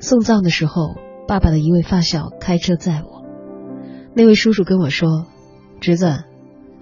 [0.00, 0.96] 送葬的时候，
[1.28, 3.24] 爸爸的一位发小开车载我，
[4.12, 5.26] 那位叔叔跟我说
[5.80, 6.24] ：“侄子，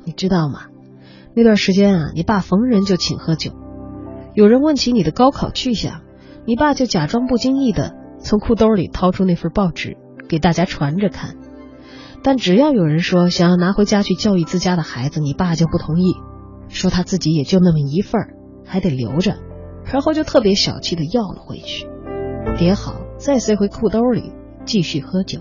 [0.04, 0.68] 你知道吗？
[1.34, 3.50] 那段时间啊，你爸逢人就请喝酒，
[4.32, 6.00] 有人问起你的高考去向，
[6.46, 9.98] 你爸就假装不经意的从裤兜里掏出那份报纸。”
[10.28, 11.36] 给大家传着看，
[12.22, 16.14] 但只要有人说想要拿回家去教育自家的孩子，你爸就不同意，
[16.68, 18.34] 说他自己也就那么一份儿，
[18.66, 19.36] 还得留着，
[19.84, 21.86] 然后就特别小气的要了回去，
[22.58, 24.32] 叠好再塞回裤兜里
[24.64, 25.40] 继续喝酒。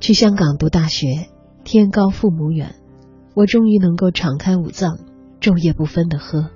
[0.00, 1.28] 去香港读大学，
[1.64, 2.76] 天高父母远，
[3.34, 4.96] 我终于能够敞开五脏，
[5.40, 6.48] 昼夜不分的喝，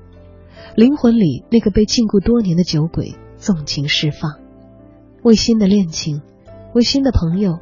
[0.75, 3.17] 灵魂里那个被禁锢多年的酒鬼。
[3.43, 4.39] 纵情释放，
[5.25, 6.23] 为新的恋情，
[6.75, 7.59] 为新的朋友，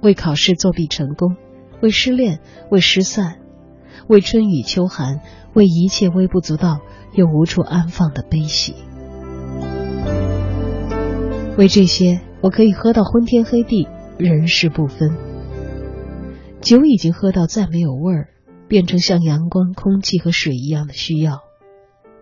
[0.00, 1.34] 为考试作弊成功，
[1.82, 2.38] 为失恋，
[2.70, 3.40] 为失散，
[4.06, 5.22] 为春雨秋寒，
[5.52, 6.78] 为一切微不足道
[7.14, 8.76] 又无处安放的悲喜。
[11.58, 15.16] 为这些，我可以喝到昏天黑地，人事不分。
[16.60, 18.28] 酒已经喝到再没有味儿，
[18.68, 21.40] 变成像阳光、空气和水一样的需要。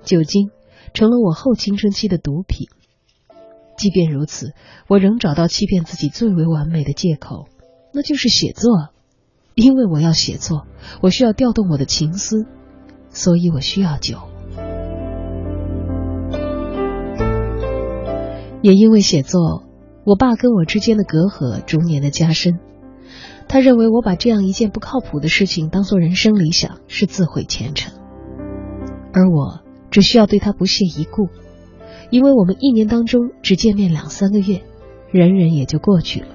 [0.02, 0.48] 酒精
[0.94, 2.68] 成了我后青春期的毒品。
[3.82, 4.52] 即便如此，
[4.86, 7.48] 我仍找到欺骗自己最为完美的借口，
[7.92, 8.90] 那就是写作。
[9.56, 10.68] 因为我要写作，
[11.00, 12.46] 我需要调动我的情思，
[13.10, 14.18] 所以我需要酒。
[18.62, 19.64] 也因为写作，
[20.04, 22.60] 我爸跟我之间的隔阂逐年的加深。
[23.48, 27.92] 他认为我把这样一件不靠谱的事情当做人生理想，是自毁前程，
[29.12, 31.26] 而我只需要对他不屑一顾。
[32.12, 34.60] 因为我们一年当中只见面两三个月，
[35.10, 36.26] 忍忍也就过去了。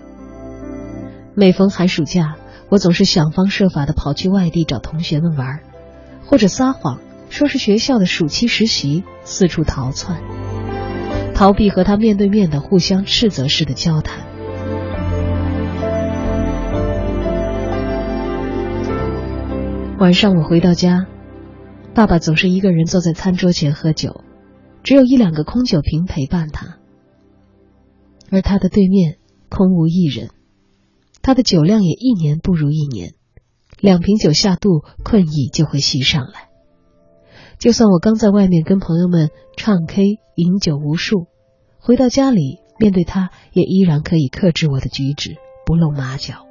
[1.35, 2.35] 每逢寒暑假，
[2.69, 5.59] 我总是想方设法的跑去外地找同学们玩，
[6.25, 6.99] 或者撒谎
[7.29, 10.19] 说是学校的暑期实习，四处逃窜，
[11.35, 14.25] 逃避和他面对面的互相斥责式的交谈。
[19.99, 21.05] 晚上我回到家，
[21.93, 24.23] 爸爸总是一个人坐在餐桌前喝酒。
[24.87, 26.77] 只有一两个空酒瓶陪伴他，
[28.31, 29.17] 而他的对面
[29.49, 30.29] 空无一人，
[31.21, 33.13] 他的酒量也一年不如一年，
[33.81, 36.47] 两瓶酒下肚，困意就会袭上来。
[37.59, 41.27] 就算我刚在外面跟朋友们唱 K、饮酒无数，
[41.79, 45.35] 回到家里面对他，也依然可以克制我的举止，
[45.65, 46.45] 不露马脚。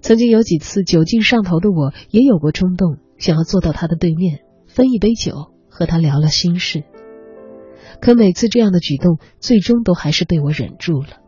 [0.00, 6.82] 曾经有几次酒劲上头的我，也有过冲动，想要坐到他的对面，分一杯酒，和他聊了心事。
[8.00, 11.20] 可每次这样的举动，最终都还是被我忍住了。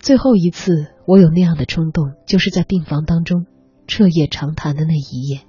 [0.00, 3.46] 最后一次我有那样的冲动，就是在病房当中
[3.86, 5.42] 彻夜长谈的那一夜。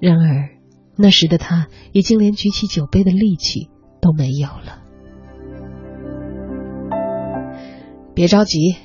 [0.00, 0.50] 然而，
[0.98, 3.70] 那时的他已经连举起酒杯的力气
[4.02, 4.82] 都没有了。
[8.14, 8.76] 别着急。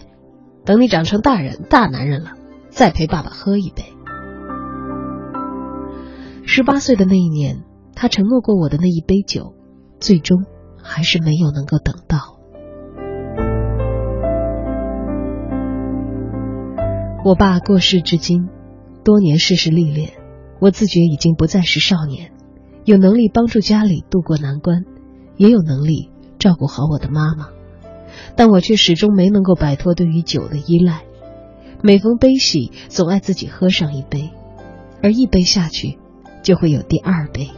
[0.66, 2.38] 等你长成大人、大男人了，
[2.70, 3.84] 再陪爸爸喝一杯。
[6.46, 7.64] 十八岁的那一年，
[7.96, 9.56] 他承诺过我的那一杯酒，
[10.00, 10.44] 最终
[10.82, 12.38] 还是没有能够等到。
[17.26, 18.50] 我爸过世至今，
[19.04, 20.12] 多年世事历练，
[20.60, 22.32] 我自觉已经不再是少年，
[22.84, 24.84] 有能力帮助家里渡过难关，
[25.38, 27.48] 也有能力照顾好我的妈妈。
[28.36, 31.04] 但我却始终没能够摆脱对于酒的依赖，
[31.82, 34.30] 每逢悲喜，总爱自己喝上一杯，
[35.02, 35.98] 而一杯下去，
[36.44, 37.50] 就会有第二杯，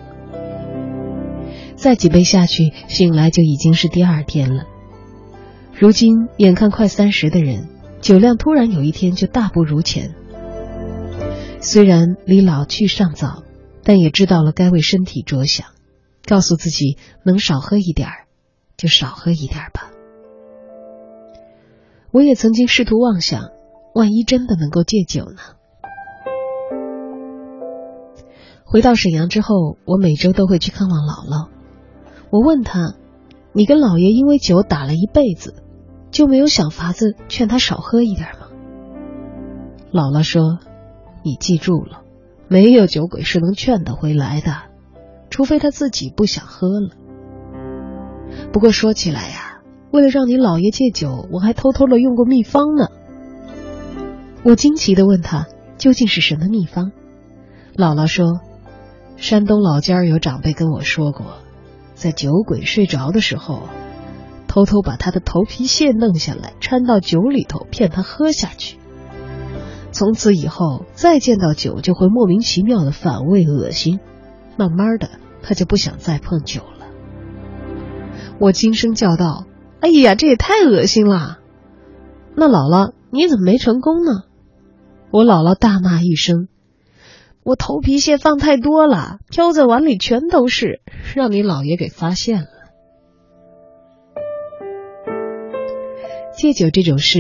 [1.75, 4.63] 再几杯下去，醒来就已经是第二天了。
[5.77, 7.67] 如今眼看快三十的人，
[7.99, 10.15] 酒量突然有一天就大不如前。
[11.59, 13.43] 虽然离老去尚早，
[13.83, 15.67] 但也知道了该为身体着想，
[16.25, 18.27] 告诉自己能少喝一点儿，
[18.77, 19.91] 就少喝一点吧。
[22.11, 23.49] 我也曾经试图妄想，
[23.93, 25.41] 万一真的能够戒酒呢？
[28.76, 31.47] 回到沈阳之后，我每周都会去看望姥姥。
[32.30, 32.95] 我问他
[33.55, 35.63] ：“你跟老爷因为酒打了一辈子，
[36.11, 38.47] 就没有想法子劝他少喝一点吗？”
[39.95, 40.59] 姥姥说
[41.23, 42.01] ：“你记住了，
[42.49, 44.51] 没有酒鬼是能劝得回来的，
[45.30, 46.89] 除非他自己不想喝了。
[48.51, 49.61] 不过说起来呀。”
[49.93, 52.88] 为了让你姥爷戒酒，我还偷偷的用过秘方呢。
[54.43, 55.47] 我惊奇的问他
[55.78, 56.91] 究竟是什么秘方？
[57.78, 58.41] 姥姥说，
[59.18, 61.39] 山东老家有长辈跟我说过，
[61.93, 63.63] 在酒鬼睡着的时候，
[64.47, 68.78] 偷偷把他的头皮屑弄下来掺到酒里头，骗他喝下去。
[69.91, 73.99] 从此以后，再见到酒就会莫名其妙的反胃恶心，
[74.57, 75.09] 慢慢的
[75.41, 76.88] 他就不想再碰酒了。
[78.39, 79.45] 我惊声叫道。
[79.82, 81.38] 哎呀，这也太恶心了！
[82.34, 84.24] 那姥姥，你怎么没成功呢？
[85.11, 86.47] 我姥姥大骂一声
[87.46, 90.82] ：“我头皮屑放太多了，飘在碗里全都是，
[91.16, 92.48] 让你姥爷给发现了。”
[96.36, 97.20] 戒酒这种事，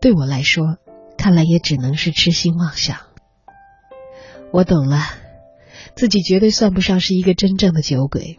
[0.00, 0.76] 对我来说，
[1.18, 2.98] 看来也只能是痴心妄想。
[4.52, 5.00] 我懂了，
[5.96, 8.38] 自己绝对算不上是一个真正的酒鬼。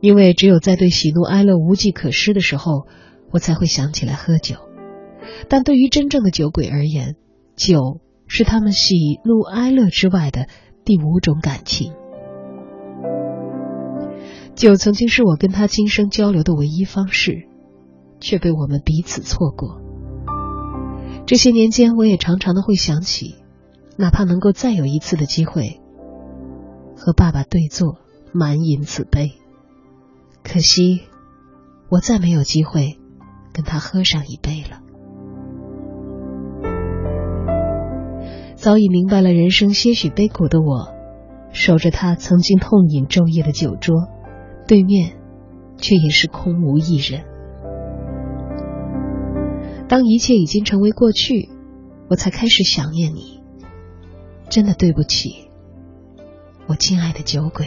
[0.00, 2.86] 因为只有在对喜怒哀乐无计可施的时候，
[3.32, 4.54] 我才会想起来喝酒。
[5.48, 7.16] 但对于真正的酒鬼而言，
[7.56, 8.00] 酒
[8.32, 10.46] 是他们喜怒哀乐之外的
[10.84, 11.92] 第五种感情。
[14.54, 17.48] 酒曾经是我跟他今生交流的唯一方式，
[18.20, 19.80] 却被我们彼此错过。
[21.26, 23.34] 这些年间，我也常常的会想起，
[23.96, 25.80] 哪怕能够再有一次的机会，
[26.96, 27.98] 和爸爸对坐，
[28.32, 29.32] 满饮此杯。
[30.44, 31.00] 可惜，
[31.88, 32.96] 我再没有机会
[33.52, 34.79] 跟他喝上一杯了。
[38.60, 40.92] 早已明白了人生些许悲苦的我，
[41.50, 44.06] 守着他曾经痛饮昼夜的酒桌，
[44.68, 45.14] 对面
[45.78, 47.24] 却也是空无一人。
[49.88, 51.48] 当一切已经成为过去，
[52.10, 53.40] 我才开始想念你。
[54.50, 55.48] 真的对不起，
[56.66, 57.66] 我亲爱的酒鬼。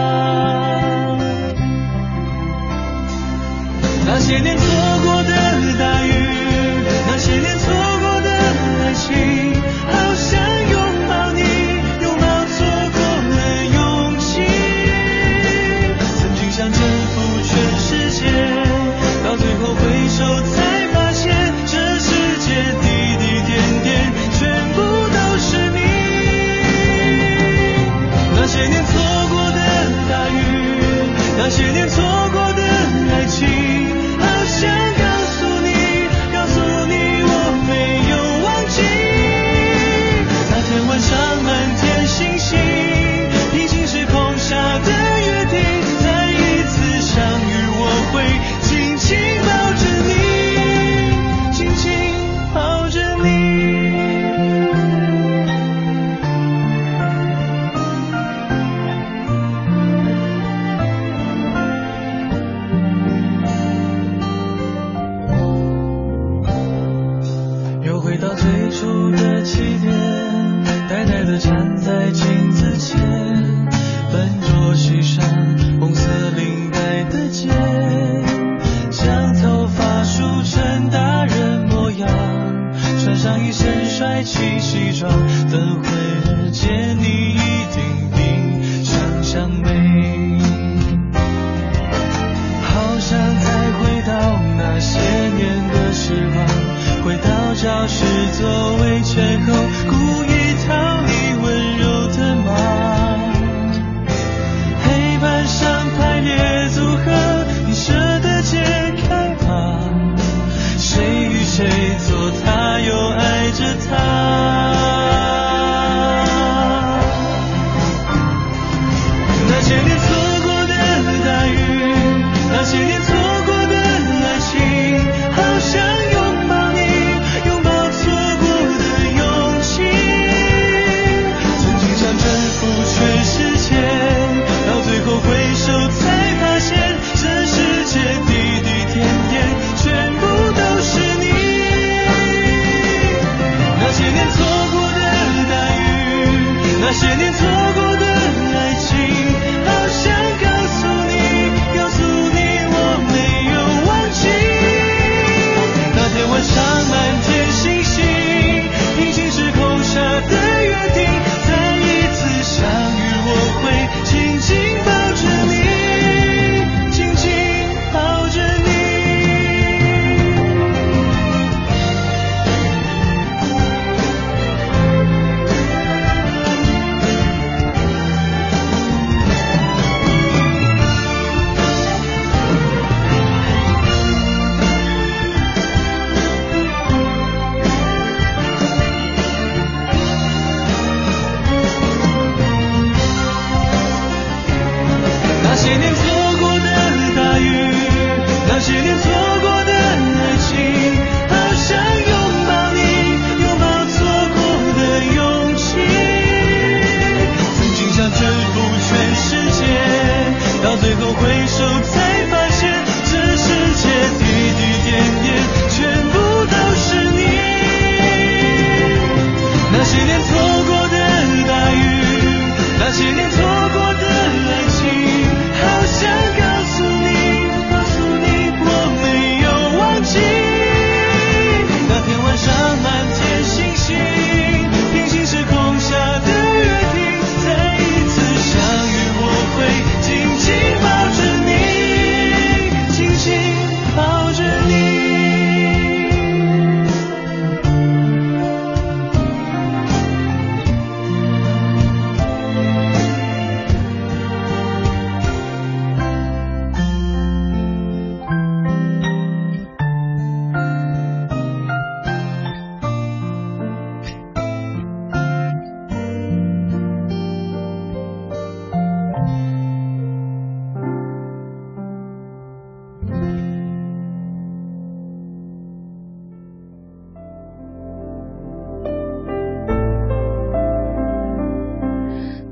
[4.39, 4.70] 那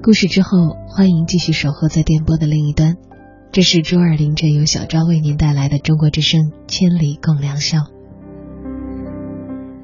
[0.09, 2.95] 故事之后，欢迎继续守候在电波的另一端。
[3.51, 7.77] 这是周二凌晨由小昭为您带来的中国之声《千里共良宵》。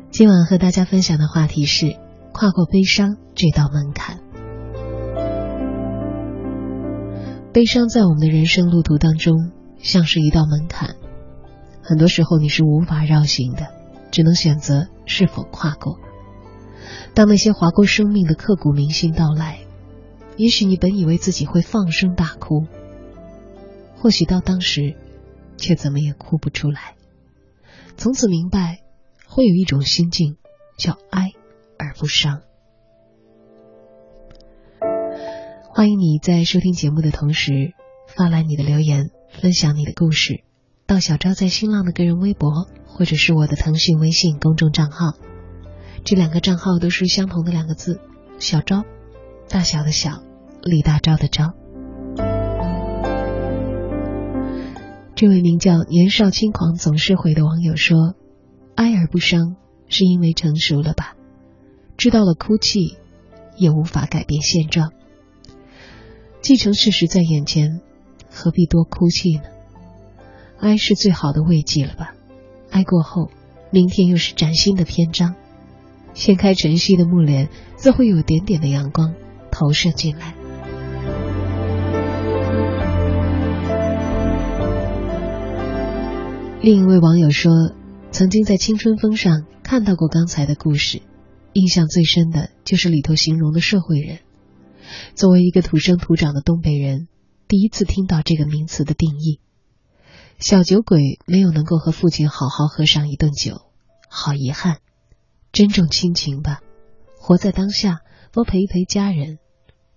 [0.09, 1.95] 今晚和大家分享的话题是
[2.33, 4.17] 跨过悲伤这道门槛。
[7.53, 10.95] 悲伤在我们的人生路途当中，像是一道门槛，
[11.83, 13.67] 很多时候你是无法绕行的，
[14.09, 15.99] 只能选择是否跨过。
[17.13, 19.59] 当那些划过生命的刻骨铭心到来。
[20.37, 22.65] 也许你本以为自己会放声大哭，
[23.95, 24.95] 或许到当时，
[25.57, 26.95] 却怎么也哭不出来。
[27.95, 28.81] 从此明白，
[29.27, 30.35] 会有一种心境
[30.77, 31.31] 叫哀
[31.79, 32.41] 而不伤。
[35.69, 37.73] 欢迎你在收听节目的同时
[38.07, 40.43] 发来你的留言，分享你的故事，
[40.85, 45.13] 到小昭在新浪的个人微博，或者是我的腾讯微信公众账号。
[46.03, 48.01] 这两个账号都是相同的两个字：
[48.37, 48.83] 小昭。
[49.47, 50.23] 大小的小，
[50.63, 51.53] 李大钊的钊。
[55.15, 58.15] 这位名叫年少轻狂总是悔的网友说
[58.75, 59.55] ：“哀而不伤，
[59.87, 61.15] 是因为成熟了吧？
[61.95, 62.97] 知道了哭泣，
[63.55, 64.91] 也无法改变现状。
[66.41, 67.79] 既成事实在眼前，
[68.29, 69.43] 何必多哭泣呢？
[70.59, 72.13] 哀是最好的慰藉了吧？
[72.71, 73.29] 哀过后，
[73.69, 75.35] 明天又是崭新的篇章。
[76.13, 79.13] 掀开晨曦的幕帘，自会有点点的阳光。”
[79.55, 80.35] 投射进来。
[86.61, 87.53] 另一位网友说，
[88.11, 91.01] 曾经在青春风上看到过刚才的故事，
[91.53, 94.19] 印象最深的就是里头形容的社会人。
[95.13, 97.07] 作为一个土生土长的东北人，
[97.47, 99.39] 第一次听到这个名词的定义。
[100.37, 103.61] 小酒鬼没有能够和父亲好好喝上一顿酒，
[104.09, 104.79] 好遗憾。
[105.53, 106.59] 珍重亲情吧，
[107.17, 108.01] 活在当下，
[108.33, 109.37] 多陪一陪家人。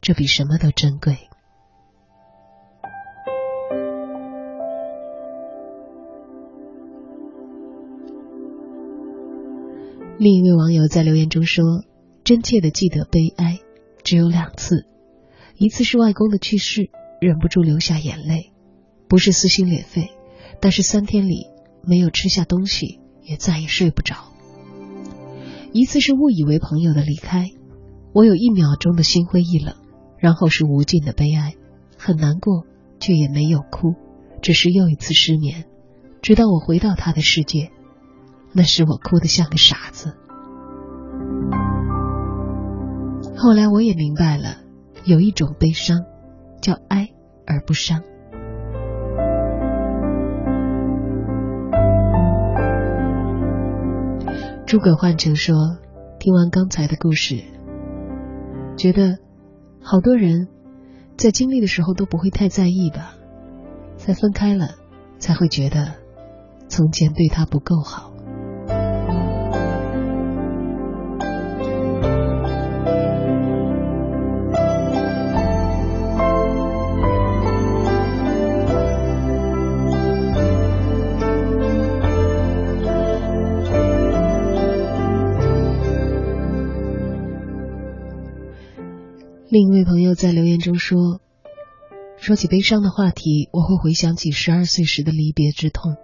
[0.00, 1.16] 这比什么都珍贵。
[10.18, 11.84] 另一位网友在留言中说
[12.24, 13.58] ：“真切的记得悲哀，
[14.02, 14.86] 只有两次，
[15.56, 16.90] 一次是外公的去世，
[17.20, 18.52] 忍不住流下眼泪，
[19.08, 20.10] 不是撕心裂肺，
[20.60, 21.46] 但是三天里
[21.82, 24.16] 没有吃下东西，也再也睡不着；
[25.72, 27.50] 一次是误以为朋友的离开，
[28.12, 29.76] 我有一秒钟的心灰意冷。”
[30.18, 31.54] 然后是无尽的悲哀，
[31.96, 32.64] 很难过，
[32.98, 33.94] 却也没有哭，
[34.42, 35.64] 只是又一次失眠，
[36.20, 37.70] 直到我回到他的世界，
[38.52, 40.16] 那时我哭得像个傻子。
[43.36, 44.56] 后来我也明白了，
[45.04, 46.04] 有一种悲伤，
[46.60, 47.10] 叫哀
[47.46, 48.02] 而不伤。
[54.66, 55.78] 诸葛焕成说
[56.18, 57.44] ：“听完刚才的故事，
[58.76, 59.18] 觉得。”
[59.80, 60.48] 好多人
[61.16, 63.14] 在经历的时候都不会太在意吧，
[63.96, 64.76] 在分开了
[65.18, 65.94] 才会觉得
[66.68, 68.12] 从前对他不够好。
[89.50, 91.22] 另一位朋友在留言中说
[92.20, 95.96] ：“说起悲伤的话题，我会回想起十二岁时的离别之痛，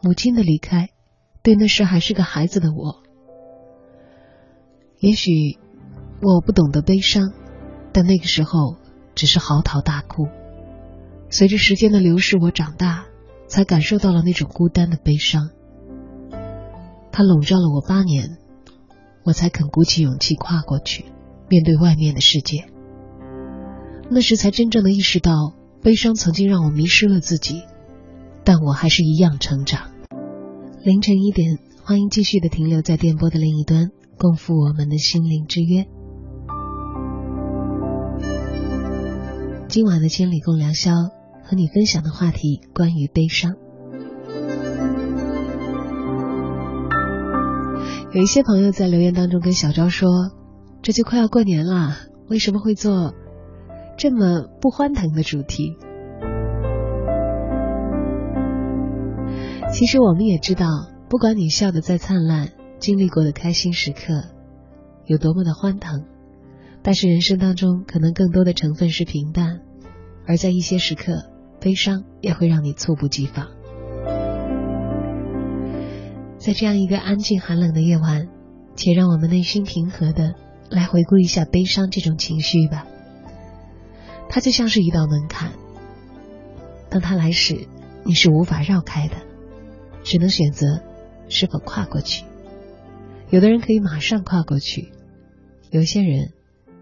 [0.00, 0.90] 母亲的离开，
[1.42, 3.02] 对那时还是个孩子的我。
[5.00, 5.58] 也许
[6.20, 7.32] 我不懂得悲伤，
[7.92, 8.76] 但那个时候
[9.16, 10.28] 只是嚎啕大哭。
[11.30, 13.06] 随着时间的流逝，我长大，
[13.48, 15.50] 才感受到了那种孤单的悲伤。
[17.10, 18.38] 它笼罩了我八年，
[19.24, 21.06] 我才肯鼓起勇气跨过去。”
[21.52, 22.64] 面对外面的世界，
[24.08, 27.60] 那时才真正的意识到，悲伤曾经让我迷失了自己，
[28.42, 29.90] 但我还是一样成长。
[30.82, 35.84] 凌晨一点，欢迎继续的停留在电波的另一端，共赴我们的心灵之约。
[39.68, 40.90] 今晚的千里共良宵，
[41.44, 43.56] 和你分享的话题关于悲伤。
[48.14, 50.08] 有一些朋友在留言当中跟小昭说。
[50.82, 51.94] 这就快要过年了，
[52.28, 53.14] 为什么会做
[53.96, 55.76] 这么不欢腾的主题？
[59.72, 60.66] 其实我们也知道，
[61.08, 62.48] 不管你笑得再灿烂，
[62.80, 64.24] 经历过的开心时刻
[65.06, 66.04] 有多么的欢腾，
[66.82, 69.60] 但是人生当中可能更多的成分是平淡，
[70.26, 71.30] 而在一些时刻，
[71.60, 73.46] 悲伤也会让你猝不及防。
[76.38, 78.26] 在这样一个安静寒冷的夜晚，
[78.74, 80.34] 且让我们内心平和的。
[80.72, 82.86] 来回顾一下悲伤这种情绪吧。
[84.28, 85.52] 它就像是一道门槛，
[86.88, 87.68] 当它来时，
[88.04, 89.16] 你是无法绕开的，
[90.02, 90.82] 只能选择
[91.28, 92.24] 是否跨过去。
[93.28, 94.92] 有的人可以马上跨过去，
[95.70, 96.32] 有些人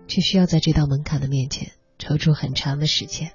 [0.06, 3.32] 却需要在这道门槛的面前抽出很长的时间。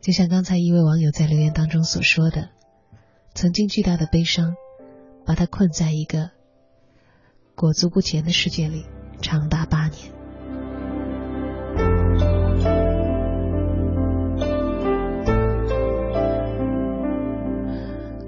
[0.00, 2.50] 就像刚才一位网友在留言当中所说的，
[3.34, 4.54] 曾经巨大的悲伤，
[5.26, 6.30] 把他困在一个
[7.58, 8.84] 裹足不前的世界里，
[9.20, 9.98] 长达八年。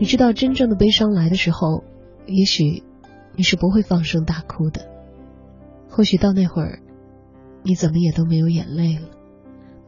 [0.01, 1.85] 你知道，真正的悲伤来的时候，
[2.27, 2.83] 也许
[3.37, 4.91] 你是不会放声大哭的，
[5.89, 6.81] 或许到那会儿，
[7.63, 9.11] 你怎么也都没有眼泪了，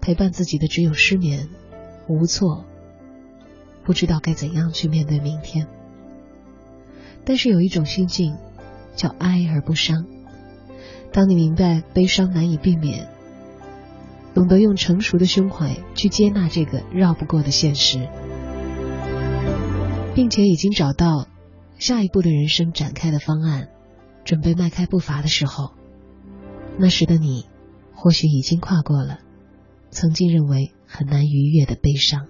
[0.00, 1.48] 陪伴自己的只有失眠。
[2.06, 2.64] 无措，
[3.82, 5.66] 不知道该怎样去面对明天。
[7.24, 8.36] 但是有一种心境，
[8.94, 10.06] 叫哀而不伤。
[11.12, 13.08] 当你明白悲伤难以避免，
[14.34, 18.08] 懂得用成熟的胸怀去接纳这个绕不过的现实，
[20.14, 21.28] 并且已经找到
[21.78, 23.68] 下一步的人生展开的方案，
[24.24, 25.72] 准备迈开步伐的时候，
[26.78, 27.46] 那时的你，
[27.94, 29.18] 或许已经跨过了
[29.90, 30.72] 曾经认为。
[30.94, 32.26] 很难逾越的悲伤。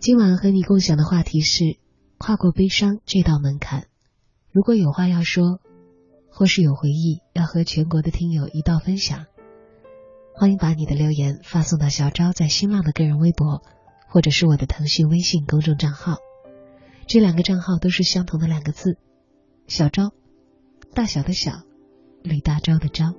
[0.00, 1.76] 今晚和你共享的话题是
[2.22, 3.86] 跨过悲伤这道门槛。
[4.52, 5.58] 如果有话要说，
[6.28, 9.24] 或是有回忆要和全国的听友一道分享，
[10.34, 13.62] 欢迎把你的留言发送到小昭在新浪的个人微博，
[14.06, 16.18] 或者是我的腾讯微信公众账号。
[17.06, 18.98] 这两个账号都是相同的两个字：
[19.66, 20.12] 小昭，
[20.94, 21.62] 大小的小，
[22.22, 23.14] 李大钊的钊。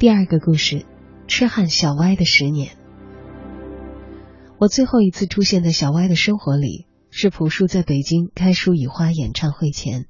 [0.00, 0.86] 第二个故事，
[1.26, 2.70] 痴汉小歪的十年。
[4.58, 10.06] 我最后一次出现在小歪的生活里，是朴树在北京开书与花演唱会前。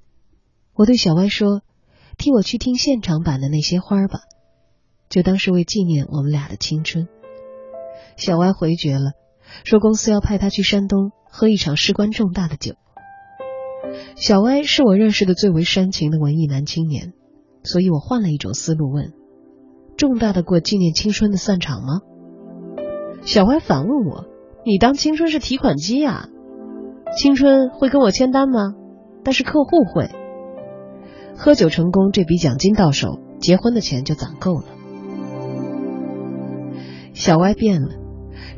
[0.74, 1.62] 我对小歪说
[2.16, 4.20] ：“替我去听现场版的那些花吧，
[5.08, 7.08] 就当是为纪念我们俩的青春。”
[8.16, 9.14] 小歪回绝了，
[9.64, 12.76] 说公司要派他去山东喝一场事关重大的酒。
[14.14, 17.12] 小歪是我认识的最为煽情的文艺男青年，
[17.64, 19.14] 所以我换了一种思路问。
[20.00, 22.00] 重大的过纪念青春的散场吗？
[23.20, 24.24] 小歪反问我
[24.64, 26.30] ：“你当青春是提款机啊？
[27.18, 28.72] 青春会跟我签单吗？
[29.22, 30.08] 但是客户会。
[31.36, 34.64] 喝酒成功，这笔奖金到手，结婚的钱就攒够了。”
[37.12, 37.90] 小歪变了，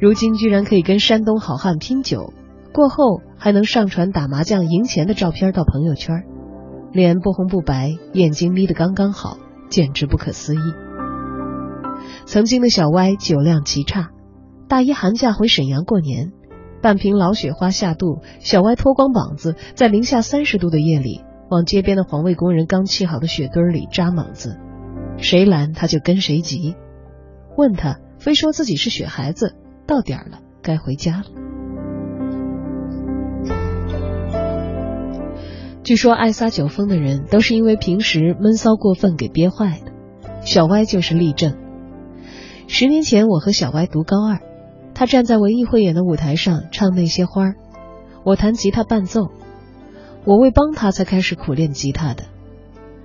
[0.00, 2.32] 如今居然可以跟山东好汉拼酒，
[2.72, 6.22] 过后还能上传打麻将赢钱的照片到朋友圈，
[6.92, 9.38] 脸不红不白，眼睛眯得刚刚好，
[9.70, 10.58] 简直不可思议。
[12.24, 14.10] 曾经的小歪酒量极差，
[14.68, 16.32] 大一寒假回沈阳过年，
[16.80, 24.58] 半瓶老雪花下肚，小歪脱光膀子，在零下三十度的夜里，往街边的环卫工人刚砌好的雪堆里扎猛子，
[25.18, 26.74] 谁拦他就跟谁急，
[27.56, 29.54] 问他非说自己是雪孩子，
[29.86, 31.24] 到点了该回家了。
[35.82, 39.92] 据说爱撒酒疯的人都是因为平时闷骚过分给憋坏的，
[40.46, 41.56] 小歪就是例证。
[42.74, 44.40] 十年前，我和小歪读高二，
[44.94, 47.56] 他站在文艺汇演的舞台上唱那些花儿，
[48.24, 49.28] 我弹吉他伴奏。
[50.24, 52.24] 我为帮他才开始苦练吉他的，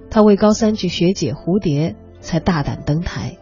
[0.10, 3.36] 他为高三去学姐蝴蝶才大胆登台。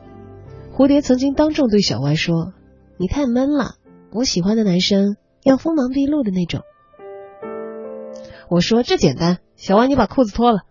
[0.75, 2.53] 蝴蝶曾经当众对小歪说
[2.97, 3.75] ：“你太闷了，
[4.11, 6.61] 我喜欢的男生要锋芒毕露的那种。”
[8.49, 10.61] 我说：“这简单，小歪你把裤子脱了。”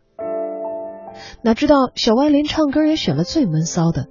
[1.44, 4.08] 哪知道小歪连唱歌也选了最闷骚的，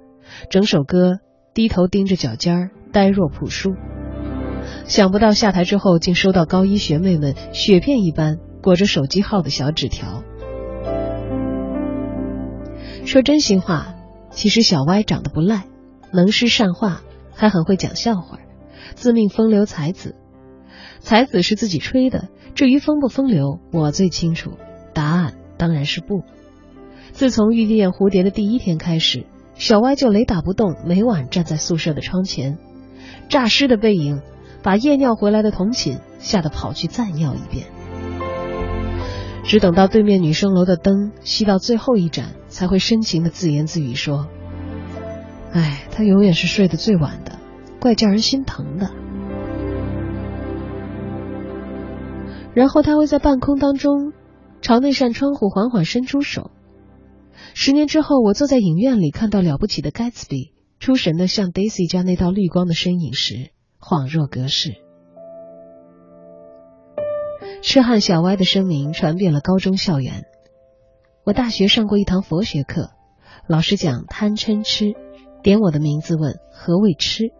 [0.48, 1.18] 整首歌。
[1.54, 3.74] 低头盯着脚尖儿，呆若朴树。
[4.86, 10.24] 想不到下台之后，竟收到高一学妹们雪片一般裹着手机号的小纸条。
[13.06, 13.94] 说真心话，
[14.30, 15.66] 其实小歪长得不赖，
[16.12, 17.02] 能诗善画，
[17.32, 18.40] 还很会讲笑话，
[18.96, 20.16] 自命风流才子。
[20.98, 24.54] 才子是自己吹的，至于风不风流，我最清楚。
[24.92, 26.22] 答案当然是不。
[27.12, 29.26] 自从遇见蝴蝶的第一天开始。
[29.54, 32.58] 小歪就雷打不动，每晚站在宿舍的窗前，
[33.28, 34.20] 诈尸的背影
[34.62, 37.66] 把夜尿回来的童寝吓得跑去再尿一遍。
[39.44, 44.26] 只等到对面女生楼的灯熄到最后一盏，才会深情的自言自语说
[45.52, 47.32] ：“哎，他永远是睡得最晚的，
[47.78, 48.90] 怪叫人心疼的。”
[52.54, 54.12] 然后他会在半空当中
[54.62, 56.50] 朝那扇窗户缓缓伸出手。
[57.56, 60.36] 十年之后，我坐在影院里看到《了不起的盖茨比》
[60.80, 63.50] 出神的向 Daisy 家那道绿光的身影时，
[63.80, 64.74] 恍若隔世。
[67.62, 70.24] 痴汉小歪的声名传遍了高中校园。
[71.24, 72.90] 我大学上过一堂佛学课，
[73.46, 74.94] 老师讲贪嗔痴，
[75.44, 77.30] 点我的名字问何谓痴，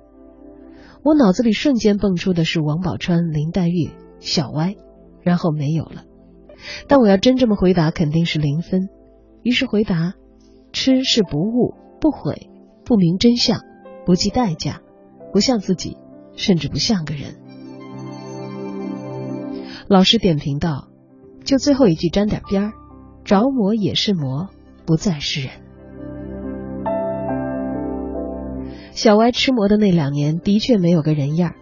[1.03, 3.91] 我脑子里瞬间蹦出的是王宝钏、林黛玉、
[4.21, 4.77] 小歪，
[5.23, 6.05] 然后没有了。
[6.87, 8.89] 但我要真这么回答，肯定是零分。
[9.45, 10.15] 于是回答：
[10.73, 12.51] 痴是不悟、不悔、
[12.85, 13.61] 不明真相、
[14.07, 14.81] 不计代价、
[15.33, 15.99] 不像自己，
[16.35, 17.37] 甚至不像个人。
[19.87, 20.89] 老师点评道
[21.45, 22.73] ：“就最后一句沾点边儿，
[23.23, 24.49] 着魔也是魔，
[24.87, 25.51] 不再是人。”
[28.93, 31.57] 小歪吃魔的那两年的确没有个人样儿，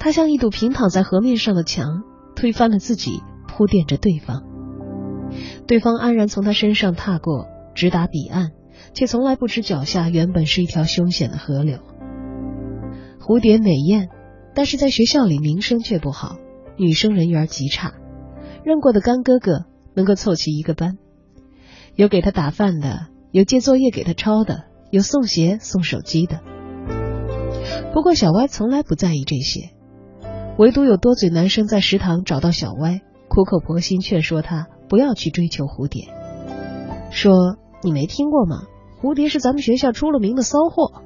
[0.00, 2.02] 他像一堵平躺在河面上的墙，
[2.34, 4.53] 推翻了自己，铺垫着对方。
[5.66, 8.52] 对方安然从他身上踏过，直达彼岸，
[8.92, 11.78] 却从来不知脚下原本是一条凶险的河流。
[13.20, 14.08] 蝴蝶美艳，
[14.54, 16.36] 但是在学校里名声却不好。
[16.76, 17.94] 女生人缘极差，
[18.64, 20.98] 认过的干哥哥能够凑齐一个班，
[21.94, 26.40] 有给他打饭的，有借作业给他抄的，有送鞋送手机的。
[27.92, 29.70] 不过小歪从来不在意这些，
[30.58, 36.08] 唯独有多嘴男生在食堂找到小歪，苦口婆心劝说他不要去追求蝴蝶，
[37.10, 38.62] 说你没听过吗？
[39.00, 41.02] 蝴蝶是咱们学校出了名的骚货。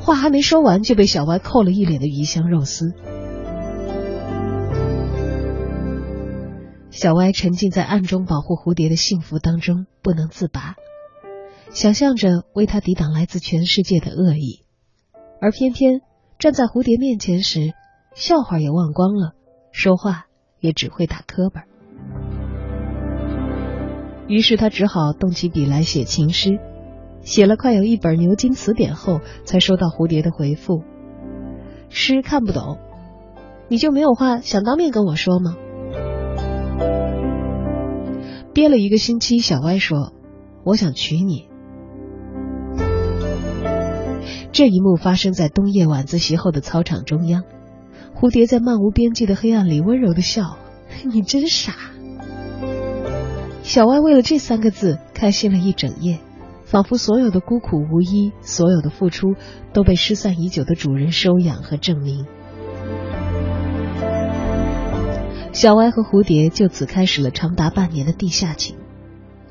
[0.00, 2.92] 话还没说完，就被小歪扣了一脸的鱼香肉丝。
[6.90, 10.74] 小歪沉浸在暗中保护蝴蝶的幸福当中，不能自拔，
[11.70, 14.64] 想象着为他抵挡来自全世界的恶意，
[15.40, 16.00] 而偏偏
[16.38, 17.72] 站在蝴蝶面前时，
[18.14, 19.32] 笑话也忘光了，
[19.70, 20.26] 说话
[20.60, 21.62] 也只会打磕巴。
[24.28, 26.58] 于是他只好动起笔来写情诗，
[27.22, 30.82] 写了快有一本牛津词典后，才收到蝴蝶的回复
[31.90, 32.78] ：“诗看不懂，
[33.68, 35.56] 你就没有话想当面跟我说吗？”
[38.54, 40.12] 憋了一个星期，小歪说
[40.64, 41.48] ：“我想娶你。”
[44.52, 47.42] 这一幕发生在冬夜晚自习后的操场中央，
[48.14, 50.58] 蝴蝶在漫无边际的黑暗里温柔的笑
[51.10, 51.72] ：“你真傻。”
[53.62, 56.18] 小歪为了这三个字开心了一整夜，
[56.64, 59.34] 仿佛所有的孤苦无依，所有的付出
[59.72, 62.26] 都被失散已久的主人收养和证明。
[65.52, 68.76] 小歪和蝴蝶就此开始了长达半年的地下情。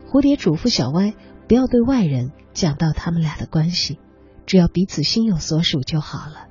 [0.10, 1.14] 蝴蝶嘱咐小歪
[1.48, 3.98] 不要对外人讲到他们俩的关系，
[4.46, 6.48] 只要彼此心有所属就好了。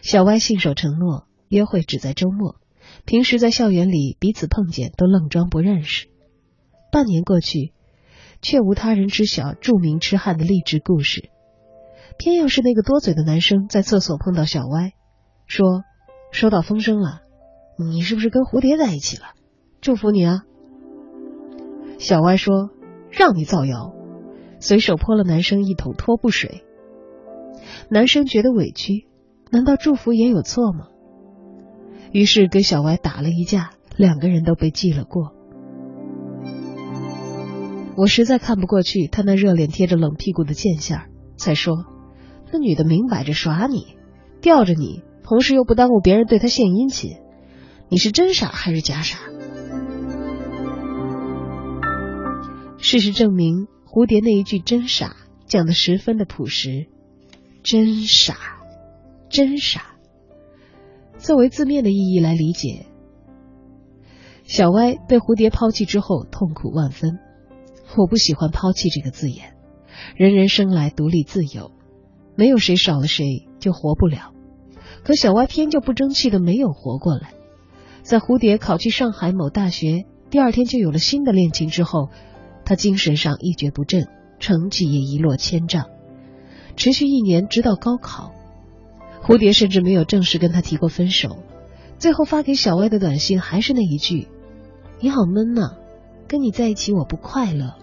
[0.00, 2.56] 小歪信守承诺，约会只在周末，
[3.04, 6.08] 平时在校园里彼此碰见都愣装不认识。
[6.90, 7.72] 半年过去，
[8.40, 11.30] 却无他人知晓著名痴汉的励志故事，
[12.18, 14.92] 偏又是那个多嘴的男生在厕所碰到小歪，
[15.46, 15.82] 说
[16.32, 17.20] 收到风声了。
[17.76, 19.24] 你是不是跟蝴蝶在一起了？
[19.80, 20.42] 祝福你啊！
[21.98, 22.70] 小歪说
[23.10, 23.92] ：“让你造谣。”
[24.60, 26.64] 随手泼了男生一桶拖布水。
[27.90, 29.08] 男生觉得委屈，
[29.50, 30.88] 难道祝福也有错吗？
[32.14, 35.34] 于是跟小歪打了一架，两个人都被记了过。
[37.96, 41.06] 我实在看不过去他那热脸贴着冷屁股的贱相，
[41.36, 41.74] 才说
[42.52, 43.96] ：“那女的明摆着耍你，
[44.40, 47.16] 吊着你，同时又不耽误别人对她献殷勤。”
[47.90, 49.18] 你是真傻还是假傻？
[52.78, 56.86] 事实证明，蝴蝶那一句“真傻”讲的十分的朴实。
[57.64, 58.36] 真傻，
[59.28, 59.93] 真傻。
[61.24, 62.84] 作为字面的意义来理解，
[64.44, 67.18] 小歪被蝴蝶抛弃之后痛苦万分。
[67.96, 69.54] 我不喜欢“抛弃”这个字眼。
[70.16, 71.70] 人人生来独立自由，
[72.36, 74.34] 没有谁少了谁就活不了。
[75.02, 77.32] 可小歪偏就不争气的没有活过来。
[78.02, 82.10] 在蝴蝶考去上海某大学，第二天就有了新的恋情之后，
[82.66, 84.08] 他精神上一蹶不振，
[84.40, 85.86] 成绩也一落千丈。
[86.76, 88.34] 持续一年，直到高考，
[89.24, 91.38] 蝴蝶甚至没有正式跟他提过分手。
[91.98, 94.28] 最后发给小歪的短信还是那一句
[95.00, 95.76] ：“你好闷呐，
[96.28, 97.76] 跟你在一起我不快乐。”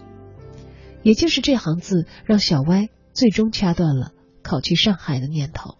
[1.02, 4.12] 也就是这行字，让小歪最终掐断了
[4.42, 5.74] 考去上海的念头。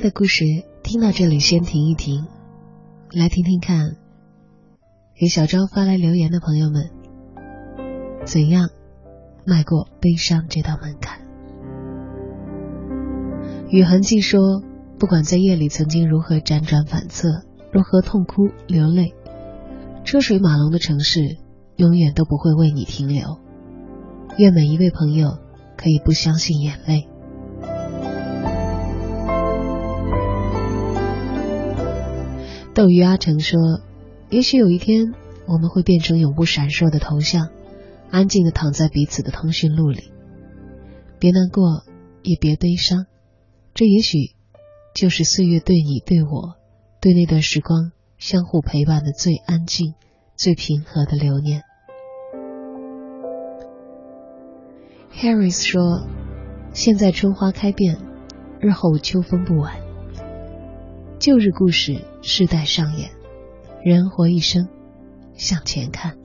[0.00, 0.44] 的故事
[0.82, 2.26] 听到这里先停一停，
[3.12, 3.96] 来听听看，
[5.14, 6.90] 给小昭发来留言的朋友们，
[8.24, 8.70] 怎样
[9.44, 11.20] 迈过悲伤这道门槛？
[13.68, 14.62] 雨痕迹说，
[14.98, 19.12] 不管在夜里曾经如何辗转反侧，如何痛哭流泪，
[20.04, 21.36] 车水马龙的城市
[21.76, 23.38] 永远都不会为你停留。
[24.38, 25.36] 愿每一位朋友
[25.76, 27.09] 可以不相信眼泪。
[32.72, 33.58] 斗鱼阿成说
[34.30, 35.12] ：“也许有一天，
[35.46, 37.48] 我们会变成永不闪烁的头像，
[38.10, 40.12] 安静的躺在彼此的通讯录里。
[41.18, 41.82] 别难过，
[42.22, 43.06] 也别悲伤，
[43.74, 44.36] 这也许
[44.94, 46.54] 就是岁月对你、对我、
[47.00, 49.94] 对那段时光相互陪伴的最安静、
[50.36, 51.64] 最平和的留念。”
[55.12, 56.06] Harris 说
[56.72, 57.98] ：“现在春花开遍，
[58.60, 59.89] 日后秋风不晚。
[61.20, 63.10] 旧日故事，世代上演，
[63.84, 64.68] 人活一生，
[65.34, 66.16] 向前看。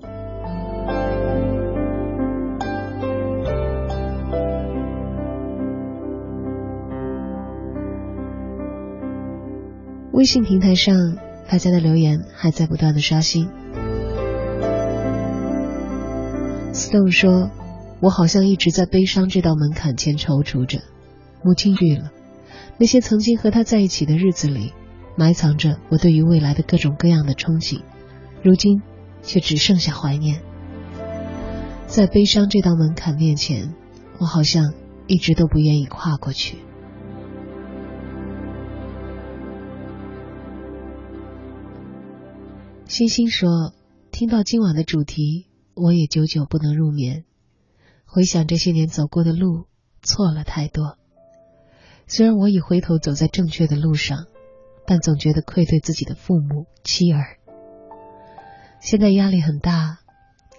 [10.14, 11.18] 微信平台上，
[11.50, 13.50] 大家的留言还在不断的刷新。
[16.72, 17.52] Stone 说
[18.00, 20.80] ：“我好像一直在悲伤这道门槛前踌躇着。
[21.44, 22.12] 母亲去了，
[22.78, 24.72] 那些曾经和他在一起的日子里，
[25.16, 27.82] 埋藏着我对于未来的各种各样的憧憬，
[28.44, 28.82] 如今
[29.24, 30.42] 却只剩下怀念。
[31.88, 33.74] 在悲伤这道门槛面前，
[34.20, 34.74] 我好像
[35.08, 36.58] 一直都不愿意跨过去。”
[42.88, 43.74] 星星说
[44.12, 45.48] ：“听到今晚的主题。”
[45.78, 47.26] 我也久久不能入眠，
[48.06, 49.66] 回想这些年走过的路，
[50.02, 50.98] 错了太多。
[52.08, 54.28] 虽然我已回头走在正确的路上，
[54.88, 57.38] 但总觉得愧对自己的父母妻儿。
[58.80, 60.00] 现在压力很大，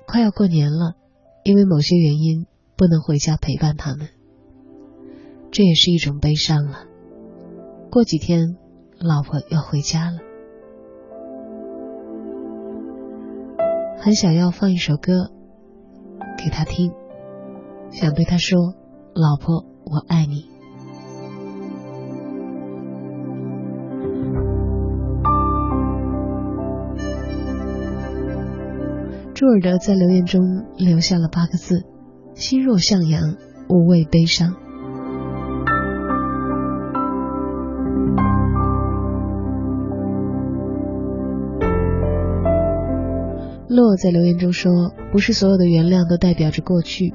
[0.06, 0.96] 快要过年了，
[1.44, 2.46] 因为某些原因
[2.76, 4.08] 不能回家陪伴他们，
[5.52, 6.84] 这也是一种悲伤了。
[7.90, 8.56] 过几天，
[8.98, 10.18] 老婆要回家了。
[13.98, 15.30] 很想要放一首歌
[16.36, 16.92] 给他听，
[17.90, 18.74] 想对他说
[19.14, 20.50] ：“老婆，我爱你。”
[29.36, 31.84] 朱尔德在留言中留下了八个字
[32.34, 33.36] ：“心若向阳，
[33.68, 34.54] 无畏悲伤。”
[43.68, 47.12] 洛在留言中说：“不是所有的原谅都代表着过去。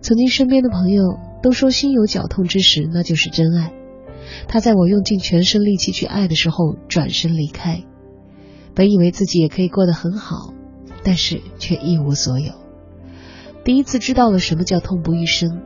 [0.00, 1.02] 曾经身边的朋友
[1.42, 3.72] 都说，心有绞痛之时，那就是真爱。
[4.46, 7.82] 他在我用尽全身力气去爱的时候，转身离开。
[8.76, 10.54] 本以为自己也可以过得很好，
[11.06, 12.52] 但是却一无所有。
[13.62, 15.62] 第一次知道了什么叫痛不欲生。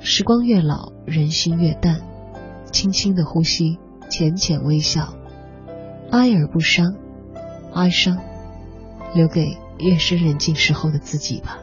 [0.00, 2.02] 时光越老，人心越淡。
[2.70, 3.78] 轻轻的呼吸，
[4.10, 5.14] 浅浅微笑，
[6.10, 6.94] 哀而不伤，
[7.72, 8.18] 哀伤
[9.14, 11.58] 留给。”夜深人静时候的自己吧。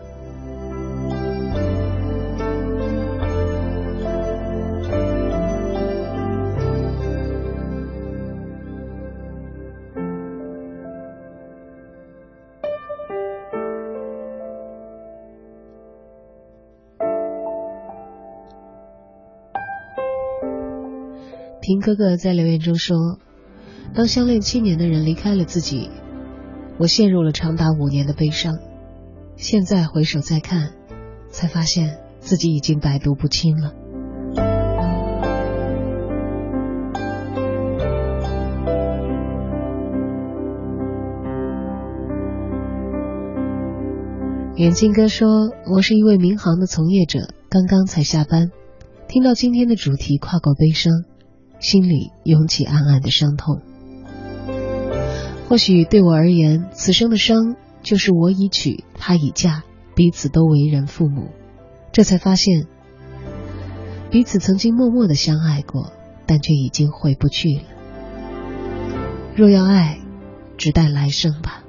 [21.70, 23.20] 平哥哥在留言中说
[23.94, 25.92] ：“当相恋七年的人离开了自己。”
[26.80, 28.58] 我陷入了长达五年的悲伤，
[29.36, 30.72] 现在回首再看，
[31.30, 33.76] 才发现自己已经百毒不侵了。
[44.56, 48.50] 眼镜哥说：“我是一位民航的从业者，刚刚才下班，
[49.08, 50.92] 听到今天的主题跨过悲伤，
[51.60, 53.62] 心里涌起暗暗的伤痛。”
[55.48, 59.64] 或许对我而言，此生的伤就是我已娶，她已嫁，
[59.96, 61.30] 彼此都为人父母，
[61.92, 62.68] 这才发现
[64.12, 65.92] 彼此曾经默默的相爱过，
[66.28, 67.64] 但却已经回不去了。
[69.36, 70.00] 若要爱，
[70.58, 71.64] 只待来生吧。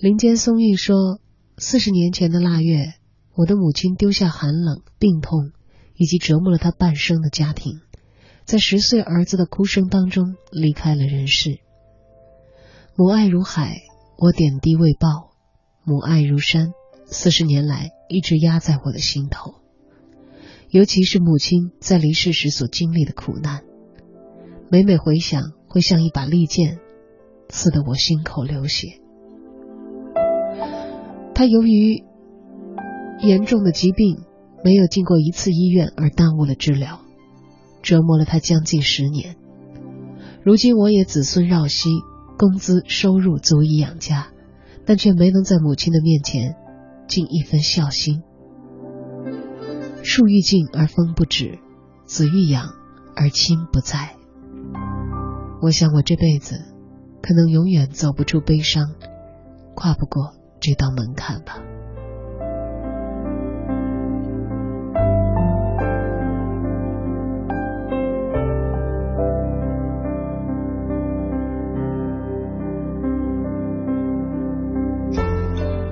[0.00, 1.18] 林间松韵说
[1.56, 2.94] ：“四十年前的腊月，
[3.34, 5.52] 我的母亲丢下寒冷、病痛。”
[5.96, 7.80] 以及折磨了她半生的家庭，
[8.44, 11.60] 在十岁儿子的哭声当中离开了人世。
[12.96, 13.82] 母爱如海，
[14.18, 15.30] 我点滴未报；
[15.84, 16.72] 母爱如山，
[17.06, 19.54] 四十年来一直压在我的心头。
[20.68, 23.62] 尤其是母亲在离世时所经历的苦难，
[24.68, 26.80] 每每回想，会像一把利剑，
[27.48, 29.00] 刺得我心口流血。
[31.34, 32.04] 他由于
[33.20, 34.24] 严重的疾病。
[34.64, 37.02] 没有进过一次医院而耽误了治疗，
[37.82, 39.36] 折磨了他将近十年。
[40.42, 41.90] 如今我也子孙绕膝，
[42.38, 44.28] 工资收入足以养家，
[44.86, 46.56] 但却没能在母亲的面前
[47.06, 48.22] 尽一分孝心。
[50.02, 51.58] 树欲静而风不止，
[52.06, 52.70] 子欲养
[53.14, 54.16] 而亲不在。
[55.60, 56.56] 我想我这辈子
[57.20, 58.94] 可能永远走不出悲伤，
[59.74, 60.32] 跨不过
[60.66, 61.62] 这道门槛吧。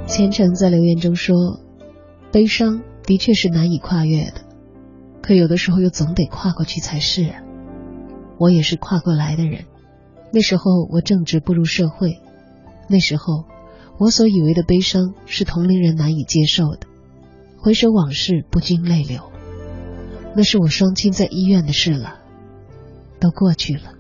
[0.06, 1.60] 虔诚在留言中说
[2.32, 4.40] ：“悲伤的确是难以跨越的，
[5.20, 7.30] 可有的时候又总得跨过去才是。”
[8.40, 9.66] 我也是跨过来的人，
[10.32, 12.20] 那时候我正值步入社会，
[12.88, 13.44] 那时候
[14.02, 16.88] 我所以为的悲伤是同龄人难以接受的。
[17.56, 19.30] 回首往事，不禁泪流。
[20.34, 22.18] 那是我双亲在医院的事了，
[23.20, 23.94] 都过去了。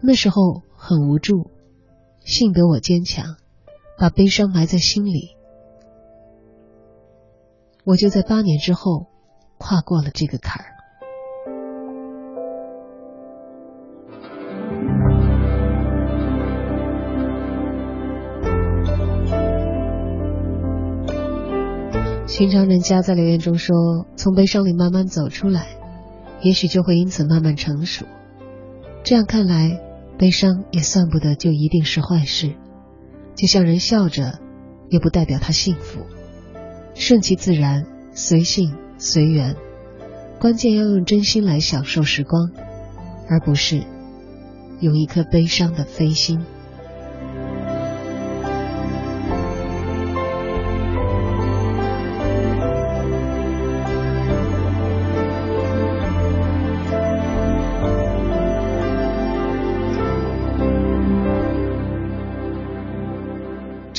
[0.00, 1.50] 那时候很无助，
[2.24, 3.34] 幸得我坚强，
[3.98, 5.34] 把悲伤埋在心里。
[7.82, 9.08] 我就在八年之后
[9.58, 10.73] 跨过了这个坎儿。
[22.36, 25.68] 寻常人家在留言中说：“从悲伤里慢慢走出来，
[26.42, 28.06] 也许就会因此慢慢成熟。”
[29.04, 29.80] 这样看来，
[30.18, 32.56] 悲伤也算不得就一定是坏事。
[33.36, 34.40] 就像人笑着，
[34.88, 36.00] 又不代表他幸福。
[36.96, 39.54] 顺其自然，随性随缘，
[40.40, 42.50] 关键要用真心来享受时光，
[43.28, 43.84] 而不是
[44.80, 46.44] 用一颗悲伤的飞心。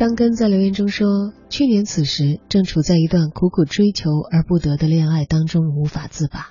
[0.06, 6.49] 张根在留言中说：“去年此时正处在一段苦苦追求而不得的恋爱当中，无法自拔。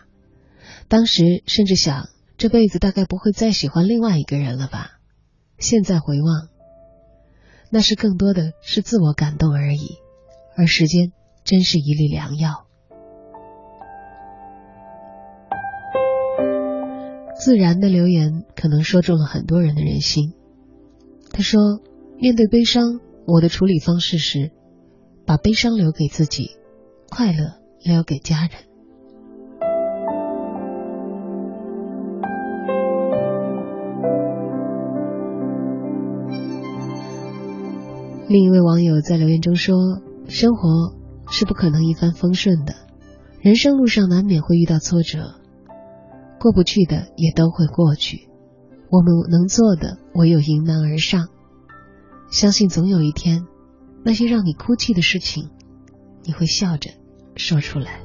[0.89, 4.98] 当时甚至想，这辈子大概不会再喜欢另外一个人了吧？
[5.56, 6.48] 现在回望，
[7.70, 9.98] 那是更多的是自我感动而已。
[10.56, 11.12] 而时间
[11.44, 12.66] 真是一粒良药。”
[17.39, 20.35] 自然的留言可能说中了很多人的人心。
[21.31, 21.60] 他说
[22.18, 24.52] ：“面对悲伤。”我的处理方式是，
[25.26, 26.51] 把悲伤留给自己，
[27.10, 28.51] 快乐留给家人。
[38.28, 39.74] 另一位网友在留言中说
[40.28, 40.94] ：“生活
[41.30, 42.74] 是不可能一帆风顺的，
[43.40, 45.34] 人生路上难免会遇到挫折，
[46.38, 48.28] 过不去的也都会过去。
[48.90, 51.28] 我们能做的唯有迎难而上。”
[52.35, 53.47] 相信总有一天，
[54.05, 55.51] 那些让你哭泣的事情，
[56.24, 56.90] 你会笑着
[57.36, 58.01] 说出来。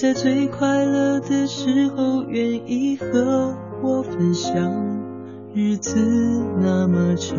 [0.00, 3.52] 在最快乐的时候愿意和
[3.82, 4.54] 我分享？
[5.52, 5.98] 日子
[6.60, 7.34] 那么长，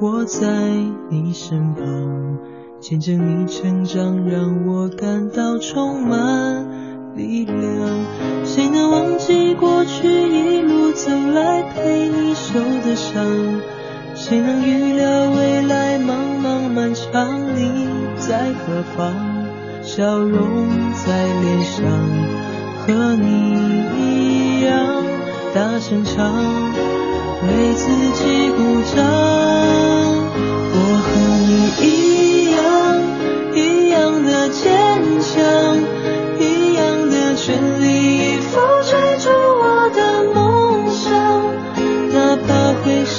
[0.00, 0.48] 我在
[1.10, 2.38] 你身旁，
[2.80, 7.62] 见证你成长，让我感到充满力量。
[8.42, 13.22] 谁能忘记过去一路走来陪你受的伤？
[14.14, 19.29] 谁能预料未来茫茫漫长，你在何方？
[19.96, 20.68] 笑容
[21.04, 21.82] 在脸上，
[22.78, 23.26] 和你
[23.98, 25.02] 一样
[25.52, 26.32] 大声唱，
[27.42, 29.04] 为自己鼓掌。
[30.72, 31.10] 我和
[31.44, 31.50] 你
[31.82, 31.88] 一
[32.52, 32.62] 样，
[33.52, 34.70] 一样的坚
[35.20, 35.42] 强，
[36.38, 37.86] 一样的全力
[38.18, 39.98] 以赴追逐我的
[40.32, 41.10] 梦想，
[42.12, 42.48] 哪怕
[42.84, 43.18] 会受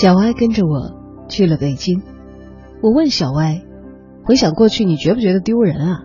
[0.00, 2.04] 小歪跟着我去了北京，
[2.80, 3.62] 我问小歪
[4.24, 6.02] ：“回想过去，你觉不觉得丢人啊？”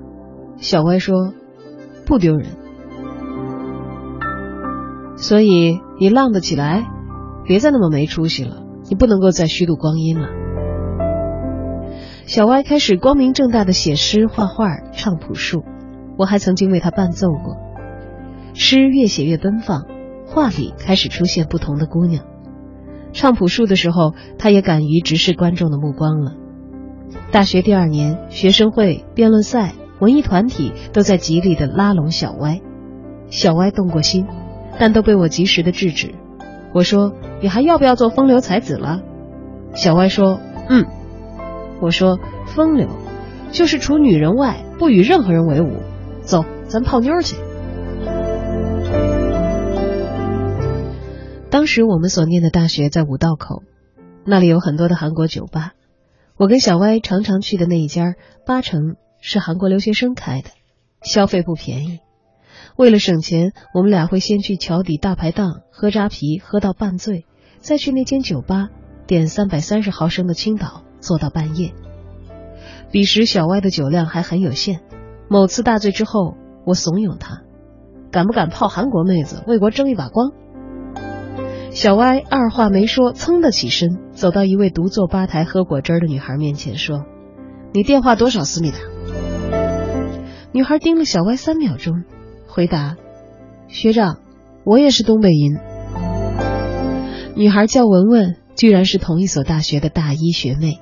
[0.57, 1.31] 小歪说
[2.03, 2.47] ：“不丢人。”
[5.15, 6.87] 所以你浪得起来，
[7.45, 10.27] 别再那么没出息了，你不能够再虚度光阴了。
[12.25, 15.63] 小歪开始光明正大的写诗、画画、唱朴树，
[16.17, 17.57] 我还曾经为他伴奏过。
[18.55, 19.85] 诗越写越奔放，
[20.25, 22.25] 画里开始出现不同的姑娘。
[23.13, 26.33] 唱朴树的时候，他也敢于直视观众的目光了。
[27.31, 32.59] 大学第二年，学生会、辩论赛、文艺团体都在极力的拉拢小歪，
[33.29, 34.25] 小歪动过心，
[34.79, 36.15] 但都被我及时的制止。
[36.73, 39.01] 我说：“你还要不要做风流才子了？”
[39.73, 40.85] 小歪说：“嗯。”
[41.79, 42.19] 我说
[42.55, 42.87] ：“风流，
[43.51, 45.81] 就是除女人外不与任何人为伍。
[46.21, 47.35] 走，咱泡妞去。”
[51.53, 53.61] 当时我们所念的大学在五道口，
[54.25, 55.73] 那里有很多的韩国酒吧。
[56.35, 60.49] 我跟小歪常常去的那一家，八成是韩国留学生开的，
[61.03, 61.99] 消费不便宜。
[62.75, 67.27] 为了省钱，我们俩会先去桥底大排档喝扎啤，喝到半醉，
[67.59, 68.69] 再去那间酒吧
[69.05, 71.71] 点三百三十毫升的青岛，坐到半夜。
[72.89, 74.81] 彼时小歪的酒量还很有限，
[75.29, 76.35] 某次大醉之后，
[76.65, 77.43] 我怂恿他，
[78.09, 80.31] 敢不敢泡韩国妹子，为国争一把光？
[81.73, 87.03] 小歪二话没说，噌的起身，走到一位独坐吧台喝果汁的女孩面前，说
[87.73, 88.77] ：“你电话多少思密达？”
[90.53, 92.03] 女孩盯了小歪三秒钟，
[92.47, 92.95] 回答
[93.67, 94.19] ：“学长，
[94.63, 95.59] 我也是东北人。”
[97.35, 100.79] 女孩叫文文，居然是同一所大学的大一学妹。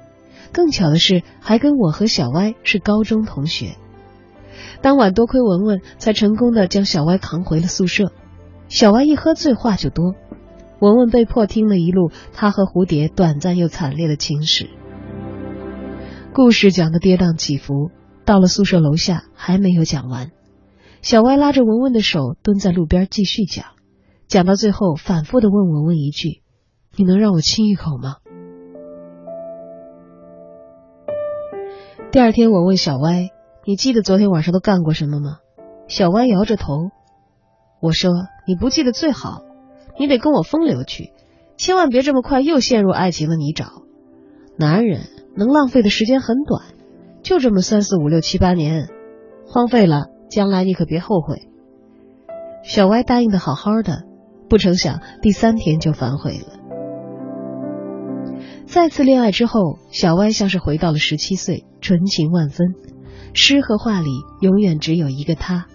[0.51, 3.77] 更巧的是，还跟我和小歪是高中同学。
[4.81, 8.11] 当晚多亏文文，才成功的将小歪扛回了宿舍。
[8.67, 10.15] 小歪一喝醉，话就多。
[10.81, 14.67] 文文被迫听了一路他和蝴蝶短暂又惨烈的情史，
[16.33, 17.91] 故事讲的跌宕起伏，
[18.25, 20.31] 到了宿舍楼下还没有讲完。
[21.03, 23.65] 小歪拉着文文的手蹲在路边继续讲，
[24.27, 26.41] 讲到最后反复的问文文一句
[26.97, 28.15] ：“你能让我亲一口吗？”
[32.11, 33.29] 第二天我问小歪
[33.67, 35.37] ：“你记得昨天晚上都干过什么吗？”
[35.87, 36.89] 小歪摇着头，
[37.81, 38.11] 我说
[38.49, 39.43] ：“你不记得最好。”
[40.01, 41.11] 你得跟我风流去，
[41.57, 43.83] 千万别这么快又陷入爱情的泥沼。
[44.57, 45.01] 男人
[45.37, 46.63] 能浪费的时间很短，
[47.21, 48.89] 就这么三四五六七八年，
[49.45, 51.43] 荒废了，将来你可别后悔。
[52.63, 54.05] 小歪答应的好好的，
[54.49, 56.57] 不成想第三天就反悔了。
[58.65, 62.73] 再次恋爱之后，小歪像是回到了十七岁，纯情万分，
[63.35, 64.09] 诗和画里
[64.41, 65.67] 永远只有一个他。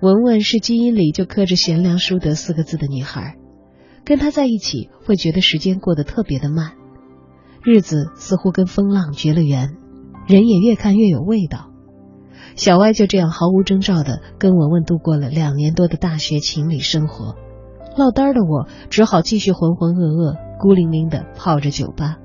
[0.00, 3.36] 文文是基因里就刻着贤良淑德四个字的女孩，
[4.04, 6.74] 跟他在一起会觉得时间过得特别的慢，
[7.64, 9.76] 日子似乎跟风浪绝了缘，
[10.28, 11.72] 人也越看越有味道。
[12.54, 17.34] 小歪就这样毫无征兆的跟文文度过了两年多的大学情侣生活，
[17.96, 22.18] 落单的我只好继续浑浑噩噩、孤零零的泡着酒吧，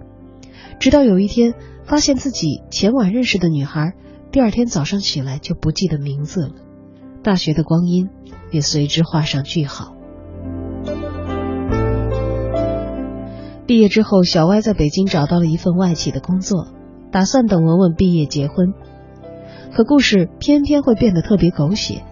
[0.80, 1.56] 直到有一天
[1.86, 3.94] 发现自己前晚认识的女孩，
[4.32, 6.52] 第二天早上起来就不记得名字了。
[7.24, 8.10] 大学的光阴
[8.52, 9.96] 也随之画上句号。
[13.66, 16.68] 毕业之后，小歪在北京找到了一份外企的工作，
[17.12, 18.74] 打算等文文毕业结婚。
[19.74, 22.04] 可故事偏偏会变得特别狗血。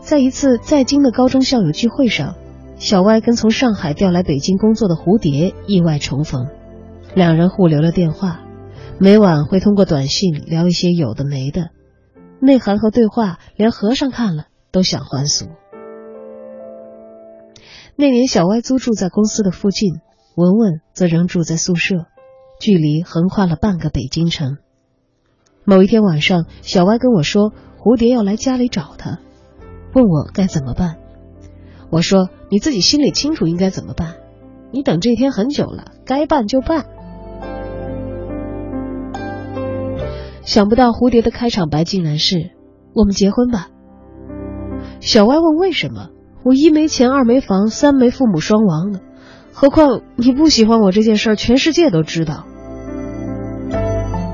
[0.00, 2.34] 在一次在京的高中校友聚会上，
[2.76, 6.48] 小歪跟从上海调来北京工作的蝴蝶意外重逢，
[7.14, 8.40] 两人互留了电话，
[8.98, 11.68] 每晚会通过短信聊一些有的没的。
[12.40, 15.46] 内涵和对话，连和尚看了都想还俗。
[17.96, 20.00] 那年，小歪租住在公司的附近，
[20.36, 22.06] 文文则仍住在宿舍，
[22.60, 24.58] 距离横跨了半个北京城。
[25.64, 29.20] 某一天晚上，小歪跟我说，蝴蝶要来家里找他，
[29.94, 30.96] 问我该怎么办。
[31.90, 34.16] 我说：“你自己心里清楚应该怎么办，
[34.72, 36.86] 你等这天很久了，该办就办。”
[40.44, 42.50] 想不到蝴蝶的开场白竟然是
[42.94, 43.68] “我们结婚吧”。
[45.00, 46.08] 小歪问为什么？
[46.44, 49.00] 我一没钱，二没房，三没父母双亡呢？
[49.54, 52.44] 何况你不喜欢我这件事儿，全世界都知道。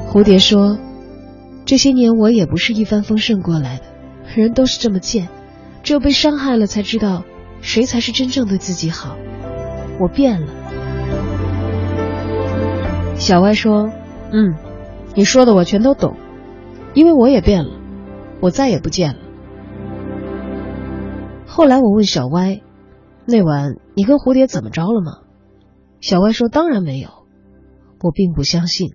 [0.08, 0.78] 蝴蝶说
[1.64, 3.84] ：“这些年我也不是一帆风顺过来的，
[4.34, 5.28] 人都是这么贱，
[5.84, 7.22] 只有被伤害了才知道
[7.60, 9.16] 谁才是真正对自己好。
[10.00, 10.48] 我变了。”
[13.14, 13.88] 小歪说
[14.34, 14.54] ：“嗯。”
[15.14, 16.16] 你说的我全都懂，
[16.94, 17.72] 因为我也变了，
[18.40, 19.20] 我再也不见了。
[21.46, 22.62] 后来我问小歪，
[23.26, 25.22] 那晚你跟蝴蝶怎么着了吗？
[26.00, 27.10] 小歪说当然没有，
[28.00, 28.94] 我并不相信。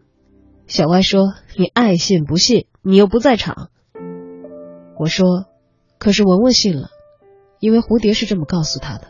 [0.67, 3.69] 小歪说你爱信不信，你又不在场。
[4.97, 5.25] 我说，
[5.99, 6.87] 可是文文信了，
[7.59, 9.07] 因为蝴蝶是这么告诉他的。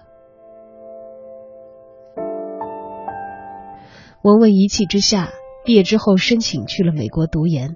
[4.24, 5.30] 文文一气之下。
[5.66, 7.76] 毕业之后，申请去了美国读研，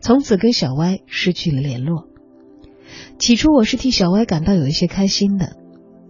[0.00, 2.08] 从此跟小歪失去了联络。
[3.18, 5.52] 起初我是替小歪感到有一些开心的，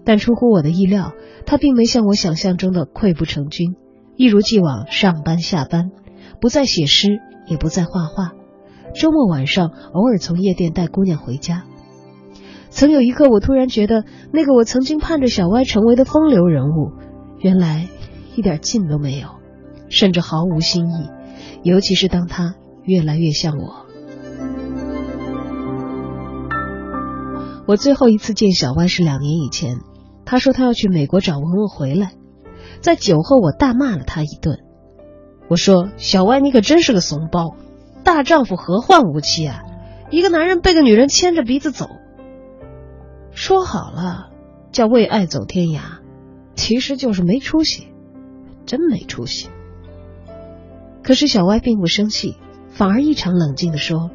[0.05, 1.13] 但出乎我的意料，
[1.45, 3.75] 他并没像我想象中的溃不成军，
[4.17, 5.91] 一如既往上班下班，
[6.41, 8.33] 不再写诗，也不再画画，
[8.95, 11.65] 周末晚上偶尔从夜店带姑娘回家。
[12.71, 16.93] 曾有一刻，我突然觉得，那个我曾经盼着小歪成为的风流人物，
[17.41, 17.89] 原来
[18.37, 19.40] 一点劲都没有。
[19.91, 21.11] 甚至毫无新意，
[21.63, 22.55] 尤其是当他
[22.85, 23.85] 越来越像我。
[27.67, 29.77] 我最后一次见小歪是两年以前，
[30.25, 32.13] 他说他要去美国找文文回来，
[32.81, 34.59] 在酒后我大骂了他一顿。
[35.49, 37.57] 我说：“小歪，你可真是个怂包，
[38.05, 39.63] 大丈夫何患无妻啊？
[40.11, 41.87] 一个男人被个女人牵着鼻子走，
[43.33, 44.31] 说好了
[44.73, 45.81] 叫为爱走天涯，
[46.55, 47.89] 其实就是没出息，
[48.67, 49.49] 真没出息。”
[51.03, 52.37] 可是小歪并不生气，
[52.71, 54.11] 反而异常冷静的说：“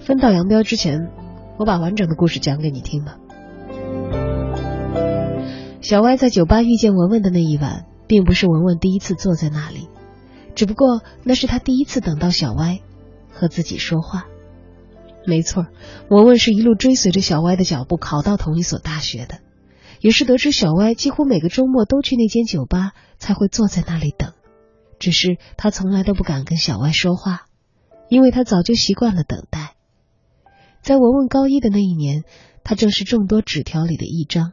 [0.00, 1.10] 分道扬镳之前，
[1.58, 3.16] 我把完整的故事讲给你听吧。”
[5.80, 9.88] 小歪在酒吧遇见文文的那一晚，并不是文文第一次坐在那里，
[10.54, 12.80] 只不过那是他第一次等到小歪
[13.32, 14.26] 和自己说话。
[15.26, 15.66] 没错，
[16.08, 19.38] 文文是一路追随着小歪的脚步考到同一所大学的，
[20.00, 24.32] 也是得知小歪几乎每个周末都去那间酒吧，才会坐在那里等。
[25.00, 27.46] 只是他从来都不敢跟小歪说话，
[28.08, 29.74] 因为他早就习惯了等待。
[30.82, 32.22] 在文文高一的那一年，
[32.62, 34.52] 他正是众多纸条里的一张。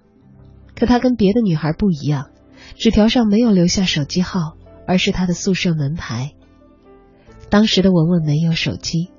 [0.74, 2.30] 可他跟别的女孩不一样，
[2.76, 4.56] 纸条上没有留下手机号，
[4.88, 6.32] 而是他的宿舍门牌。
[7.50, 9.10] 当时的文文没有手机，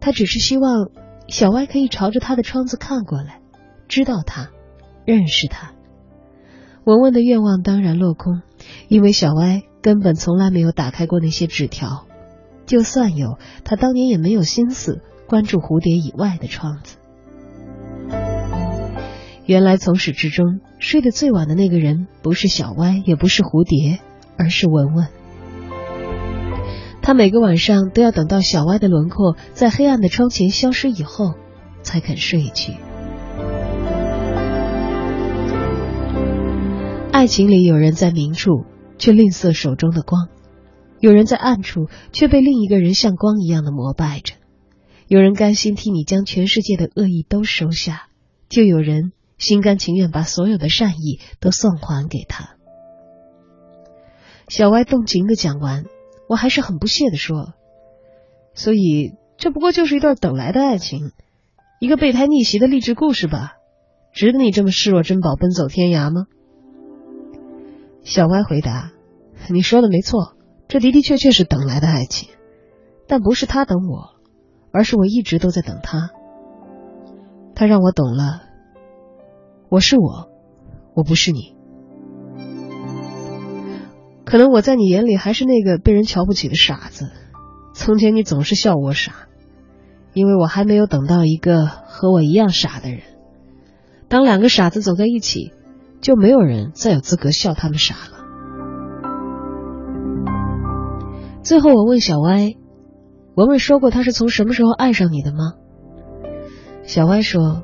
[0.00, 0.90] 他只是希望
[1.28, 3.40] 小歪可以朝着他的窗子看过来，
[3.88, 4.50] 知道他，
[5.06, 5.72] 认识他。
[6.84, 8.42] 文文的愿望当然落空，
[8.88, 9.62] 因为小歪。
[9.82, 12.06] 根本从来没有打开过那些纸条，
[12.66, 16.96] 就算有，他当年也没有心思关注蝴蝶以外的窗子。
[19.46, 24.00] 原来从始至终睡得最晚的那个人，不是小歪，也不是蝴蝶，
[24.36, 25.06] 而是文文。
[27.00, 31.32] 他每个晚上都要等到小歪的轮廓在黑暗的窗前消失以后，
[31.82, 32.74] 才肯睡去。
[37.10, 38.66] 爱情里有人在明处，
[38.98, 40.28] 却吝啬手中的光；
[41.00, 44.34] 有人在暗处，却被另一个人像光一样的膜拜着；
[45.06, 48.08] 有人甘心替你将全世界的恶意都收下，
[48.48, 52.56] 就有人心甘情愿把所有的善意都送还给他。
[54.48, 55.84] 小歪动情的讲完，
[56.28, 57.52] 我还是很不屑的说
[58.54, 61.12] ：“所以这不过就是一段等来的爱情，
[61.80, 63.52] 一个备胎逆袭的励志故事吧？
[64.12, 66.26] 值得你这么视若珍宝奔走天涯吗？”
[68.02, 68.92] 小歪回答
[69.50, 70.34] ：“你说的没错，
[70.66, 72.30] 这的的确确是等来的爱情，
[73.06, 74.18] 但不是他等我，
[74.72, 76.10] 而是我一直都在等他。
[77.54, 78.42] 他让我懂了，
[79.68, 80.30] 我是我，
[80.94, 81.54] 我不是你。
[84.24, 87.10] 可能我在你眼里还是那个被人瞧不起的傻子。
[87.74, 89.28] 从前你总是笑我傻，
[90.14, 93.00] 因为我还没有等到一个和我一样傻的人。
[94.08, 95.52] 当两个傻子走在一起。”
[96.00, 98.18] 就没有人再有资格笑他们傻了。
[101.42, 102.54] 最后，我问小歪
[103.34, 105.54] ：“文文说过他是从什么时候爱上你的吗？”
[106.84, 107.62] 小歪说：“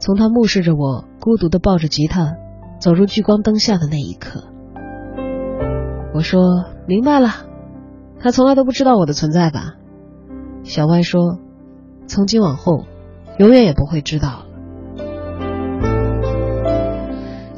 [0.00, 2.34] 从他目视着我孤独的抱着吉他
[2.80, 4.44] 走入聚光灯下的那一刻。”
[6.14, 6.42] 我说
[6.86, 7.30] ：“明白了，
[8.20, 9.74] 他从来都不知道我的存在吧？”
[10.64, 11.38] 小歪说
[12.06, 12.84] ：“从今往后，
[13.38, 14.46] 永远也不会知道了。”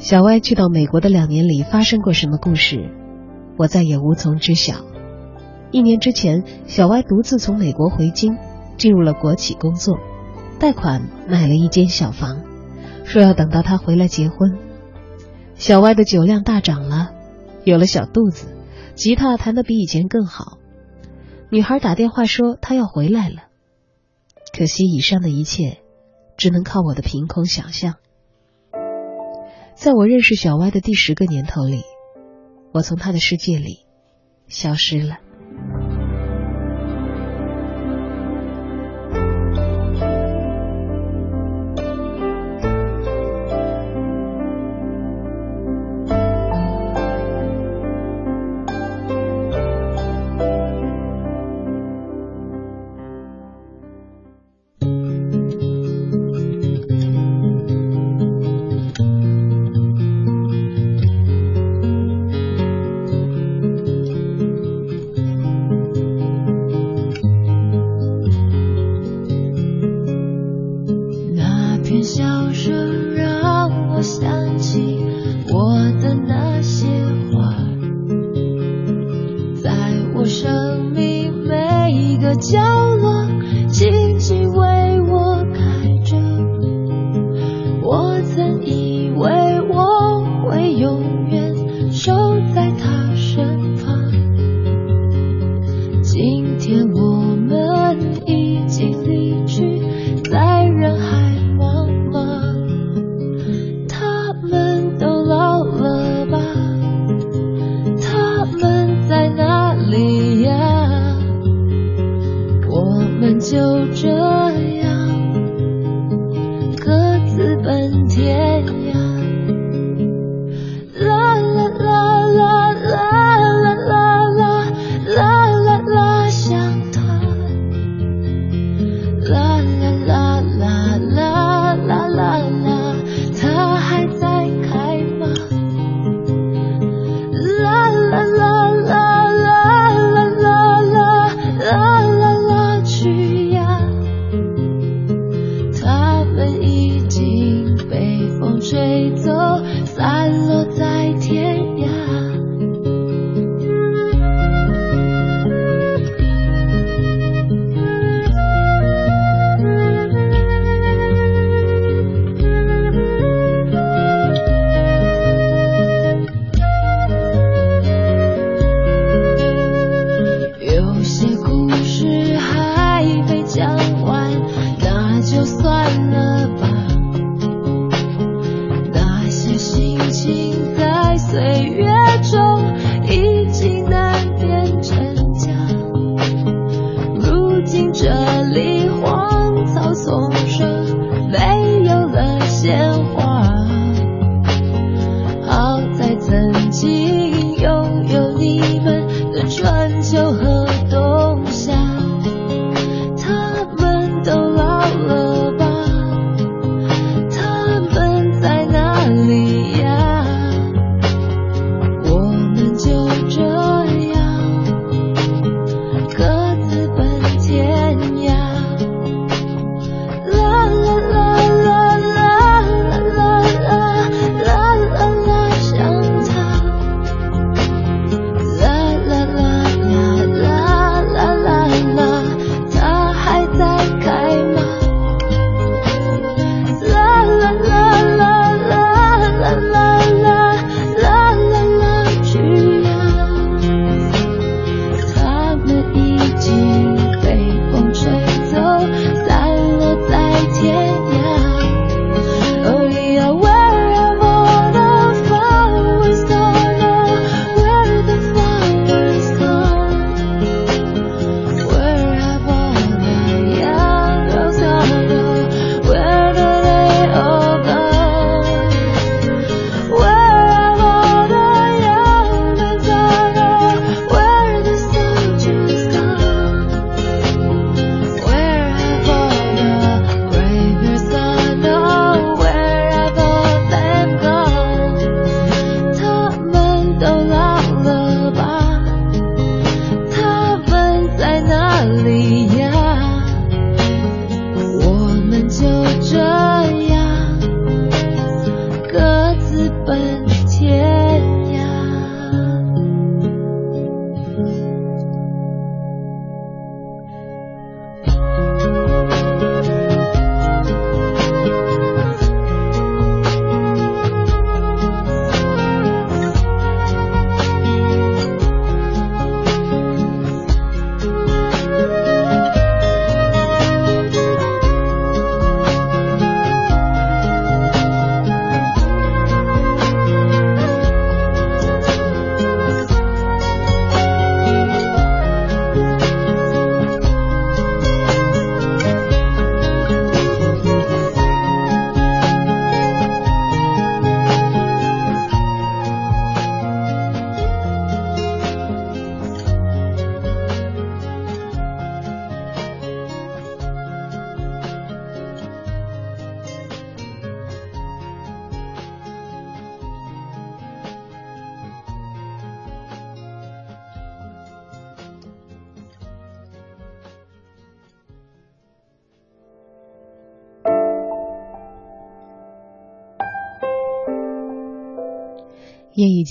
[0.05, 2.91] 小歪去到美国的两年里发生过什么故事，
[3.57, 4.85] 我再也无从知晓。
[5.71, 8.37] 一年之前，小歪独自从美国回京，
[8.77, 9.97] 进入了国企工作，
[10.59, 12.43] 贷款买了一间小房，
[13.03, 14.59] 说要等到他回来结婚。
[15.55, 17.09] 小歪的酒量大涨了，
[17.63, 18.45] 有了小肚子，
[18.93, 20.59] 吉他弹得比以前更好。
[21.49, 23.45] 女孩打电话说她要回来了，
[24.55, 25.79] 可惜以上的一切，
[26.37, 27.95] 只能靠我的凭空想象。
[29.75, 31.81] 在我认识小歪的第十个年头里，
[32.73, 33.85] 我从他的世界里
[34.47, 35.17] 消失了。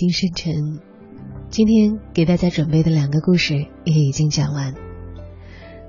[0.05, 0.81] 经深沉，
[1.48, 3.55] 今天给大家准备的两个故事
[3.85, 4.74] 也已经讲完，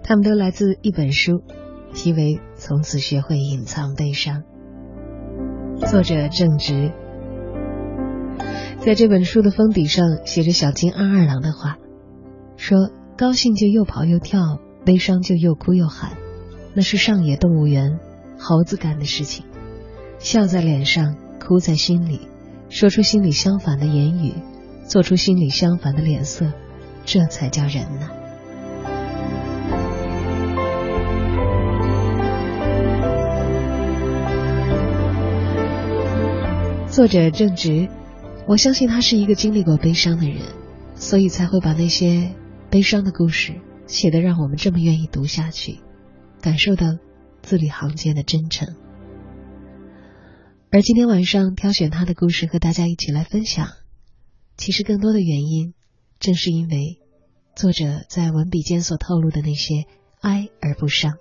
[0.04, 1.44] 他们都来自一本书，
[1.94, 4.44] 题为《从此学会隐藏悲伤》，
[5.86, 6.94] 作者正直。
[8.80, 11.78] 在这本书的封底上写着小金二二郎的话，
[12.56, 12.90] 说
[13.20, 14.40] ：“高兴就又跑又跳，
[14.86, 16.14] 悲伤就又哭又喊，
[16.74, 18.00] 那是上野动物园
[18.40, 19.44] 猴子干的事情，
[20.20, 22.22] 笑在脸上，哭在心里。”
[22.70, 24.34] 说出心里相反的言语，
[24.88, 26.52] 做出心里相反的脸色，
[27.06, 28.10] 这才叫人呢。
[36.88, 37.90] 作者正直，
[38.48, 40.42] 我相信他是一个经历过悲伤的人，
[40.96, 42.34] 所以才会把那些
[42.70, 43.54] 悲伤的故事
[43.86, 45.80] 写得让我们这么愿意读下去，
[46.42, 46.88] 感受到
[47.42, 48.76] 字里行间的真诚。
[50.76, 53.70] 而今天晚上挑选他的故事和大家一起来分享，
[54.58, 55.74] 其实更多的原因，
[56.20, 57.00] 正是因为
[57.56, 59.86] 作者在文笔间所透露的那些
[60.20, 61.14] 哀而不伤。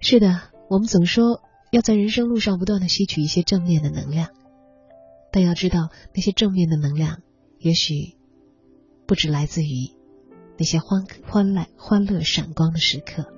[0.00, 0.40] 是的，
[0.70, 4.30] 我们总说要在人生路上不断的吸取一些正面的能量，
[5.30, 7.20] 但要知道那些正面的能量，
[7.58, 8.16] 也许
[9.06, 9.92] 不只来自于
[10.56, 13.33] 那些欢欢乐欢乐闪光的时刻。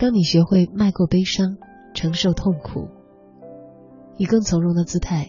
[0.00, 1.58] 当你学会迈过悲伤，
[1.92, 2.88] 承受痛苦，
[4.16, 5.28] 以更从容的姿态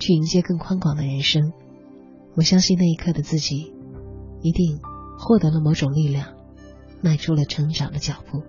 [0.00, 1.52] 去迎接更宽广的人生，
[2.34, 3.72] 我相信那一刻的自己
[4.42, 4.80] 一定
[5.20, 6.30] 获得了某种力量，
[7.00, 8.42] 迈出了成长的脚步。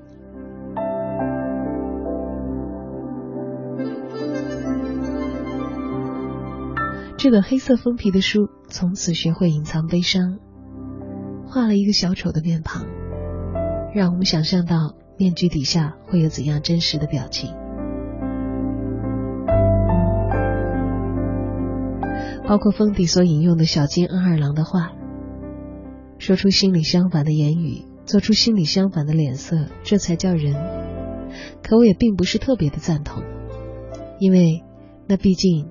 [7.16, 10.40] 这本黑色封皮的书从此学会隐藏悲伤，
[11.46, 12.88] 画了一个小丑的面庞，
[13.94, 14.96] 让我们想象到。
[15.20, 17.54] 面具底下会有怎样真实的表情？
[22.48, 24.94] 包括封底所引用的小金恩二郎的话
[26.20, 30.56] ：“说出心里相反的言语，做出心里相反的脸色，这才叫人。”
[31.62, 33.22] 可我也并不是特别的赞同，
[34.20, 34.64] 因为
[35.06, 35.70] 那毕竟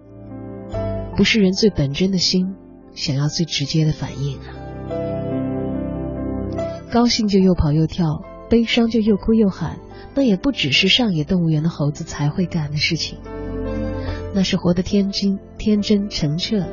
[1.17, 2.55] 不是人最本真的心
[2.93, 4.53] 想要最直接的反应啊！
[6.93, 8.05] 高兴就又跑又跳。
[8.49, 9.79] 悲伤就又哭又喊，
[10.15, 13.19] 那也不只是上野动物园的猴子才会干的事情。
[14.35, 16.67] 那是活得天真、天真、澄澈、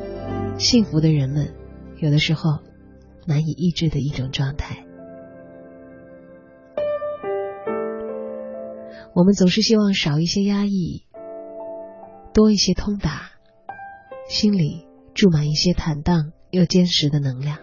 [0.58, 1.54] 幸福的人们，
[1.98, 2.58] 有的时候
[3.26, 4.84] 难以抑制的一种状态。
[9.14, 11.04] 我们总是希望少一些压抑，
[12.34, 13.30] 多一些通达，
[14.28, 17.58] 心里注满一些坦荡又坚实的能量。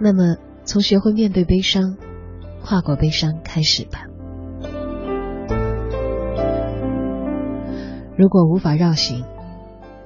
[0.00, 1.96] 那么，从学会面对悲伤。
[2.64, 4.06] 跨过悲伤，开始吧。
[8.16, 9.24] 如果无法绕行，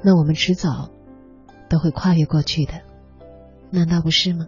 [0.03, 0.91] 那我们迟早
[1.69, 2.73] 都会跨越过去的，
[3.71, 4.47] 难道不是吗？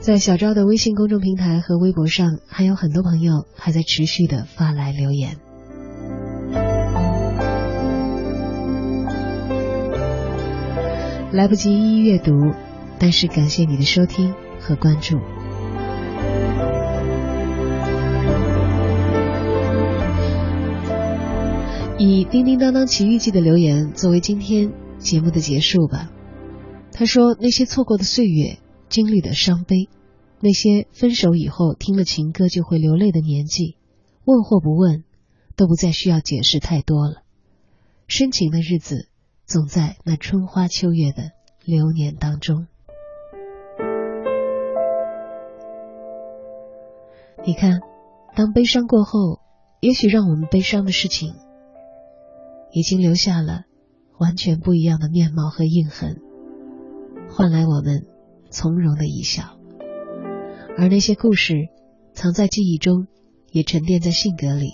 [0.00, 5.36] 在小昭的微信公众平台和微博上，还有很多朋友还在持续的发来留言，
[11.32, 12.32] 来不及一一阅读。
[12.98, 15.18] 但是感谢你的收听和关注。
[21.96, 26.10] 以叮叮当当奇遇记的留言作为今天节目的结束吧。
[26.92, 28.58] 他说：“那些错过的岁月，
[28.88, 29.88] 经历的伤悲，
[30.40, 33.76] 那些分手以后听了情歌就会流泪的年纪，
[34.24, 35.04] 问或不问，
[35.56, 37.22] 都不再需要解释太多了。
[38.06, 39.08] 深情的日子，
[39.46, 41.30] 总在那春花秋月的
[41.64, 42.66] 流年当中。”
[47.46, 47.80] 你看，
[48.34, 49.40] 当悲伤过后，
[49.80, 51.34] 也许让我们悲伤的事情，
[52.72, 53.64] 已经留下了
[54.18, 56.22] 完全不一样的面貌和印痕，
[57.28, 58.06] 换来我们
[58.48, 59.58] 从容的一笑。
[60.78, 61.68] 而那些故事，
[62.14, 63.08] 藏在记忆中，
[63.52, 64.72] 也沉淀在性格里，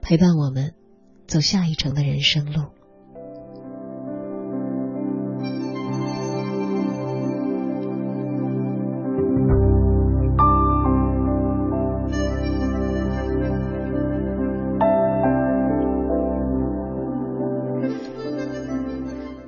[0.00, 0.72] 陪伴我们
[1.26, 2.70] 走下一程的人生路。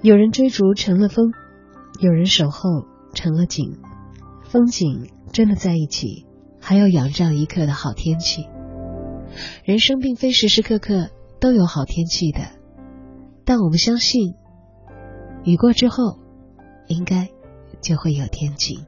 [0.03, 1.33] 有人追逐成了风，
[2.01, 3.79] 有人守候成了景。
[4.45, 6.27] 风景真的在一起，
[6.59, 8.49] 还要仰仗一刻的好天气。
[9.63, 12.41] 人生并非时时刻刻都有好天气的，
[13.45, 14.35] 但我们相信，
[15.45, 16.19] 雨过之后，
[16.89, 17.29] 应该
[17.83, 18.87] 就会有天晴。